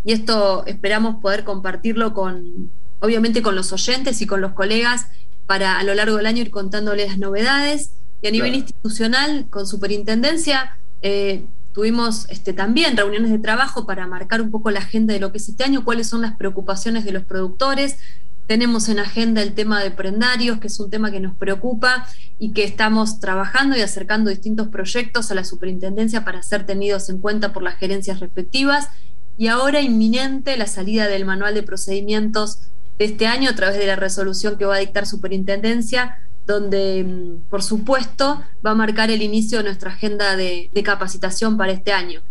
Y 0.06 0.12
esto 0.12 0.64
esperamos 0.68 1.22
poder 1.22 1.44
compartirlo 1.44 2.14
con, 2.14 2.70
obviamente, 3.00 3.42
con 3.42 3.56
los 3.56 3.74
oyentes 3.74 4.22
y 4.22 4.28
con 4.28 4.42
los 4.42 4.54
colegas 4.54 5.08
para 5.48 5.80
a 5.80 5.84
lo 5.84 5.96
largo 5.96 6.18
del 6.18 6.26
año 6.28 6.42
ir 6.42 6.52
contándoles 6.52 7.08
las 7.08 7.18
novedades. 7.18 7.92
Y 8.22 8.28
a 8.28 8.32
nivel 8.32 8.56
institucional, 8.56 9.48
con 9.50 9.66
superintendencia, 9.66 10.78
eh, 11.02 11.46
Tuvimos 11.78 12.26
este, 12.30 12.54
también 12.54 12.98
reuniones 12.98 13.30
de 13.30 13.38
trabajo 13.38 13.86
para 13.86 14.08
marcar 14.08 14.42
un 14.42 14.50
poco 14.50 14.72
la 14.72 14.80
agenda 14.80 15.14
de 15.14 15.20
lo 15.20 15.32
que 15.32 15.38
es 15.38 15.48
este 15.48 15.64
año, 15.64 15.86
cuáles 15.86 16.08
son 16.08 16.24
las 16.24 16.36
preocupaciones 16.36 17.06
de 17.06 17.12
los 17.12 17.24
productores. 17.24 18.00
Tenemos 18.48 18.88
en 18.90 19.00
agenda 19.00 19.42
el 19.42 19.54
tema 19.54 19.84
de 19.84 19.92
prendarios, 19.92 20.60
que 20.60 20.68
es 20.68 20.80
un 20.80 20.90
tema 20.90 21.12
que 21.12 21.20
nos 21.20 21.36
preocupa 21.36 22.08
y 22.40 22.54
que 22.54 22.64
estamos 22.64 23.20
trabajando 23.20 23.78
y 23.78 23.82
acercando 23.82 24.30
distintos 24.30 24.70
proyectos 24.70 25.30
a 25.30 25.36
la 25.36 25.44
superintendencia 25.44 26.24
para 26.24 26.42
ser 26.42 26.66
tenidos 26.66 27.10
en 27.10 27.20
cuenta 27.20 27.52
por 27.52 27.62
las 27.62 27.76
gerencias 27.76 28.22
respectivas. 28.22 28.90
Y 29.38 29.48
ahora 29.48 29.82
inminente 29.82 30.58
la 30.58 30.66
salida 30.68 31.08
del 31.08 31.26
manual 31.26 31.54
de 31.54 31.64
procedimientos 31.64 32.60
de 32.98 33.06
este 33.06 33.28
año 33.28 33.50
a 33.50 33.56
través 33.56 33.78
de 33.78 33.86
la 33.86 33.96
resolución 33.96 34.58
que 34.58 34.66
va 34.66 34.76
a 34.76 34.80
dictar 34.80 35.06
superintendencia 35.06 36.18
donde, 36.48 37.04
mm, 37.04 37.50
por 37.50 37.62
supuesto, 37.62 38.42
va 38.66 38.72
a 38.72 38.76
marcar 38.76 39.12
el 39.12 39.22
inicio 39.22 39.60
de 39.60 39.66
nuestra 39.66 39.92
agenda 39.92 40.36
de, 40.36 40.72
capacitación 40.84 41.58
para 41.58 41.74
este 41.74 41.92
año. 41.92 42.22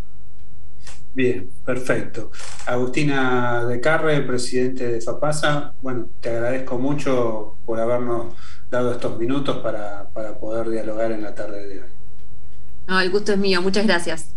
Bien, 1.17 1.49
perfecto. 1.65 2.29
Agustina 2.67 3.65
de 3.65 3.81
Carre, 3.81 4.21
presidente 4.21 4.87
de 4.87 5.01
FAPASA, 5.01 5.73
bueno, 5.81 6.11
te 6.21 6.29
agradezco 6.29 6.77
mucho 6.77 7.55
por 7.65 7.79
habernos 7.79 8.35
dado 8.69 8.91
estos 8.91 9.17
minutos 9.17 9.57
para, 9.63 10.09
poder 10.39 10.69
dialogar 10.69 11.11
en 11.11 11.23
la 11.23 11.33
tarde 11.33 11.67
de 11.67 11.81
hoy. 11.81 11.89
No, 12.87 13.01
el 13.01 13.09
gusto 13.09 13.31
es 13.31 13.39
mío, 13.39 13.63
muchas 13.63 13.87
gracias. 13.87 14.35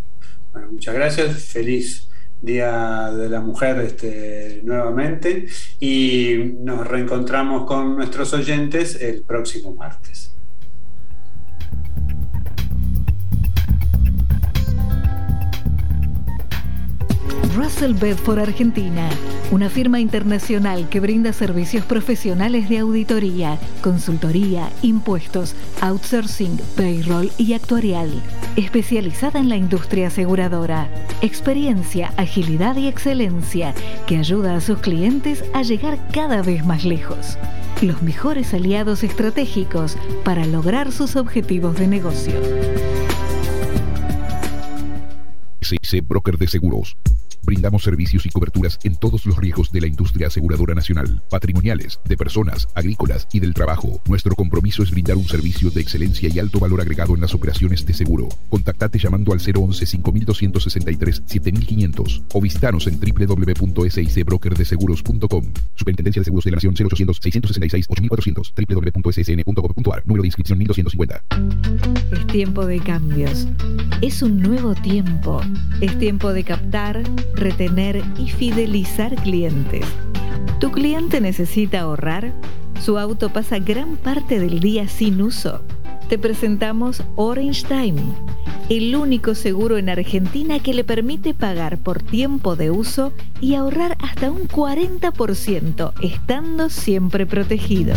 Bueno, 0.53 0.71
muchas 0.71 0.95
gracias, 0.95 1.43
feliz 1.43 2.09
Día 2.41 3.11
de 3.11 3.29
la 3.29 3.41
Mujer 3.41 3.77
este, 3.81 4.61
nuevamente 4.63 5.45
y 5.79 6.55
nos 6.61 6.87
reencontramos 6.87 7.67
con 7.67 7.95
nuestros 7.95 8.33
oyentes 8.33 8.99
el 8.99 9.21
próximo 9.21 9.75
martes. 9.75 10.33
Russell 17.55 17.93
Bedford 17.93 18.39
Argentina, 18.39 19.09
una 19.51 19.69
firma 19.69 19.99
internacional 19.99 20.87
que 20.89 20.99
brinda 20.99 21.33
servicios 21.33 21.83
profesionales 21.85 22.69
de 22.69 22.79
auditoría, 22.79 23.59
consultoría, 23.81 24.69
impuestos, 24.81 25.55
outsourcing, 25.81 26.57
payroll 26.77 27.29
y 27.37 27.53
actuarial, 27.53 28.09
especializada 28.55 29.39
en 29.39 29.49
la 29.49 29.57
industria 29.57 30.07
aseguradora. 30.07 30.89
Experiencia, 31.21 32.13
agilidad 32.15 32.77
y 32.77 32.87
excelencia 32.87 33.73
que 34.07 34.17
ayuda 34.17 34.55
a 34.55 34.61
sus 34.61 34.79
clientes 34.79 35.43
a 35.53 35.63
llegar 35.63 35.99
cada 36.11 36.41
vez 36.41 36.65
más 36.65 36.85
lejos. 36.85 37.37
Los 37.81 38.01
mejores 38.01 38.53
aliados 38.53 39.03
estratégicos 39.03 39.97
para 40.23 40.45
lograr 40.45 40.91
sus 40.91 41.15
objetivos 41.15 41.77
de 41.77 41.87
negocio. 41.87 42.39
CC 45.61 46.01
Broker 46.01 46.37
de 46.37 46.47
Seguros. 46.47 46.95
Brindamos 47.43 47.83
servicios 47.83 48.25
y 48.25 48.29
coberturas 48.29 48.79
en 48.83 48.95
todos 48.95 49.25
los 49.25 49.37
riesgos 49.37 49.71
de 49.71 49.81
la 49.81 49.87
industria 49.87 50.27
aseguradora 50.27 50.75
nacional, 50.75 51.23
patrimoniales, 51.29 51.99
de 52.05 52.17
personas, 52.17 52.67
agrícolas 52.75 53.27
y 53.33 53.39
del 53.39 53.53
trabajo. 53.53 54.01
Nuestro 54.07 54.35
compromiso 54.35 54.83
es 54.83 54.91
brindar 54.91 55.17
un 55.17 55.27
servicio 55.27 55.71
de 55.71 55.81
excelencia 55.81 56.29
y 56.31 56.37
alto 56.39 56.59
valor 56.59 56.79
agregado 56.81 57.15
en 57.15 57.21
las 57.21 57.33
operaciones 57.33 57.83
de 57.85 57.93
seguro. 57.93 58.27
Contactate 58.49 58.99
llamando 58.99 59.31
al 59.33 59.39
011 59.39 59.85
5263 59.85 61.23
7500 61.25 62.23
o 62.33 62.41
visitanos 62.41 62.87
en 62.87 62.99
www.sicbrokerdeseguros.com. 62.99 65.45
Superintendencia 65.75 66.21
de 66.21 66.25
Seguros 66.25 66.45
de 66.45 66.51
la 66.51 66.55
Nación 66.55 66.73
0800 66.75 67.19
666 67.21 67.85
8400 67.89 68.53
www.ssn.gov.ar 68.55 70.03
Número 70.05 70.21
de 70.21 70.27
inscripción 70.27 70.59
1250. 70.59 71.23
Es 72.11 72.27
tiempo 72.27 72.65
de 72.65 72.79
cambios. 72.79 73.47
Es 74.01 74.21
un 74.21 74.41
nuevo 74.41 74.75
tiempo. 74.75 75.41
Es 75.79 75.97
tiempo 75.97 76.33
de 76.33 76.43
captar 76.43 77.01
retener 77.35 78.03
y 78.17 78.29
fidelizar 78.29 79.15
clientes. 79.15 79.85
¿Tu 80.59 80.71
cliente 80.71 81.21
necesita 81.21 81.81
ahorrar? 81.81 82.33
¿Su 82.79 82.97
auto 82.97 83.29
pasa 83.29 83.59
gran 83.59 83.97
parte 83.97 84.39
del 84.39 84.59
día 84.59 84.87
sin 84.87 85.21
uso? 85.21 85.63
Te 86.09 86.17
presentamos 86.17 87.03
Orange 87.15 87.65
Time, 87.67 88.01
el 88.69 88.95
único 88.95 89.35
seguro 89.35 89.77
en 89.77 89.89
Argentina 89.89 90.59
que 90.59 90.73
le 90.73 90.83
permite 90.83 91.33
pagar 91.33 91.77
por 91.77 92.01
tiempo 92.01 92.55
de 92.55 92.71
uso 92.71 93.13
y 93.39 93.55
ahorrar 93.55 93.97
hasta 93.99 94.29
un 94.29 94.47
40%, 94.47 95.93
estando 96.01 96.69
siempre 96.69 97.25
protegido. 97.25 97.95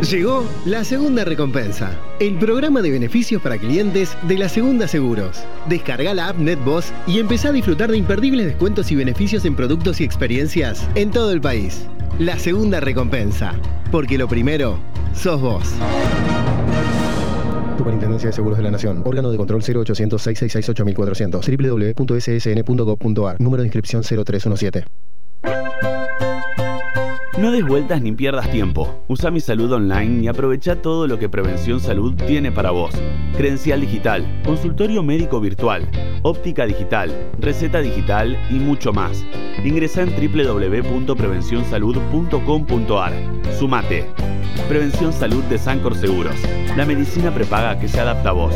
Llegó 0.01 0.45
la 0.65 0.83
segunda 0.83 1.25
recompensa, 1.25 1.91
el 2.19 2.37
programa 2.37 2.83
de 2.83 2.91
beneficios 2.91 3.41
para 3.41 3.57
clientes 3.57 4.15
de 4.27 4.37
la 4.37 4.47
Segunda 4.47 4.87
Seguros. 4.87 5.43
Descarga 5.67 6.13
la 6.13 6.29
app 6.29 6.37
NetBoss 6.37 6.93
y 7.07 7.17
empezá 7.17 7.49
a 7.49 7.51
disfrutar 7.51 7.89
de 7.89 7.97
imperdibles 7.97 8.45
descuentos 8.45 8.91
y 8.91 8.95
beneficios 8.95 9.43
en 9.45 9.55
productos 9.55 9.99
y 9.99 10.03
experiencias 10.03 10.87
en 10.93 11.09
todo 11.09 11.31
el 11.31 11.41
país. 11.41 11.87
La 12.19 12.37
segunda 12.37 12.79
recompensa, 12.79 13.55
porque 13.91 14.19
lo 14.19 14.27
primero 14.27 14.77
sos 15.15 15.41
vos. 15.41 15.73
Superintendencia 17.77 18.29
de 18.29 18.33
Seguros 18.33 18.59
de 18.59 18.63
la 18.63 18.71
Nación. 18.71 19.01
Órgano 19.03 19.31
de 19.31 19.37
control 19.37 19.63
0800 19.63 20.21
666 20.21 20.69
8400. 20.69 21.45
www.ssn.gov.ar. 21.95 23.41
Número 23.41 23.63
de 23.63 23.67
inscripción 23.67 24.03
0317. 24.03 24.85
No 27.37 27.51
des 27.51 27.63
vueltas 27.63 28.01
ni 28.01 28.11
pierdas 28.13 28.49
tiempo. 28.49 29.03
Usa 29.07 29.29
mi 29.29 29.39
salud 29.39 29.71
online 29.71 30.23
y 30.23 30.27
aprovecha 30.27 30.81
todo 30.81 31.05
lo 31.05 31.19
que 31.19 31.29
Prevención 31.29 31.79
Salud 31.79 32.15
tiene 32.15 32.51
para 32.51 32.71
vos. 32.71 32.95
Credencial 33.37 33.81
digital, 33.81 34.41
consultorio 34.43 35.03
médico 35.03 35.39
virtual, 35.39 35.87
óptica 36.23 36.65
digital, 36.65 37.11
receta 37.37 37.79
digital 37.79 38.35
y 38.49 38.55
mucho 38.55 38.91
más. 38.91 39.23
Ingresa 39.63 40.01
en 40.01 40.15
www.prevencionsalud.com.ar. 40.15 43.13
Sumate. 43.59 44.07
Prevención 44.67 45.13
Salud 45.13 45.43
de 45.43 45.59
Sancor 45.59 45.93
Seguros. 45.95 46.37
La 46.75 46.85
medicina 46.85 47.31
prepaga 47.31 47.79
que 47.79 47.87
se 47.87 47.99
adapta 47.99 48.29
a 48.29 48.33
vos. 48.33 48.55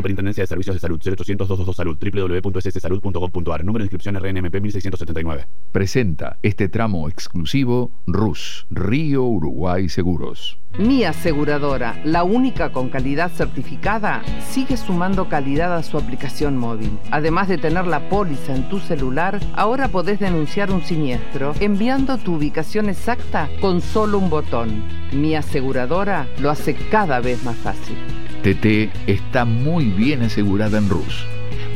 Superintendencia 0.00 0.44
de 0.44 0.46
Servicios 0.46 0.76
de 0.76 0.80
Salud 0.80 0.98
0800 0.98 1.46
222 1.46 1.76
Salud 1.76 1.98
www.sssalud.gov.ar 2.40 3.64
Número 3.66 3.82
de 3.82 3.84
inscripción 3.84 4.14
RNMP 4.14 4.54
1679. 4.54 5.46
Presenta 5.72 6.38
este 6.42 6.70
tramo 6.70 7.06
exclusivo 7.10 7.90
RUS, 8.06 8.66
Río 8.70 9.24
Uruguay 9.24 9.90
Seguros. 9.90 10.58
Mi 10.78 11.04
aseguradora, 11.04 12.00
la 12.06 12.24
única 12.24 12.72
con 12.72 12.88
calidad 12.88 13.30
certificada, 13.30 14.22
sigue 14.48 14.78
sumando 14.78 15.28
calidad 15.28 15.76
a 15.76 15.82
su 15.82 15.98
aplicación 15.98 16.56
móvil. 16.56 16.98
Además 17.10 17.48
de 17.48 17.58
tener 17.58 17.86
la 17.86 18.08
póliza 18.08 18.56
en 18.56 18.70
tu 18.70 18.78
celular, 18.78 19.38
ahora 19.52 19.88
podés 19.88 20.18
denunciar 20.18 20.70
un 20.70 20.82
siniestro 20.82 21.52
enviando 21.60 22.16
tu 22.16 22.36
ubicación 22.36 22.88
exacta 22.88 23.50
con 23.60 23.82
solo 23.82 24.16
un 24.16 24.30
botón. 24.30 24.82
Mi 25.12 25.34
aseguradora 25.34 26.26
lo 26.38 26.48
hace 26.48 26.74
cada 26.74 27.20
vez 27.20 27.44
más 27.44 27.56
fácil. 27.56 27.96
TT 28.42 28.90
está 29.06 29.44
muy 29.44 29.86
bien 29.86 30.22
asegurada 30.22 30.78
en 30.78 30.88
RUS. 30.88 31.26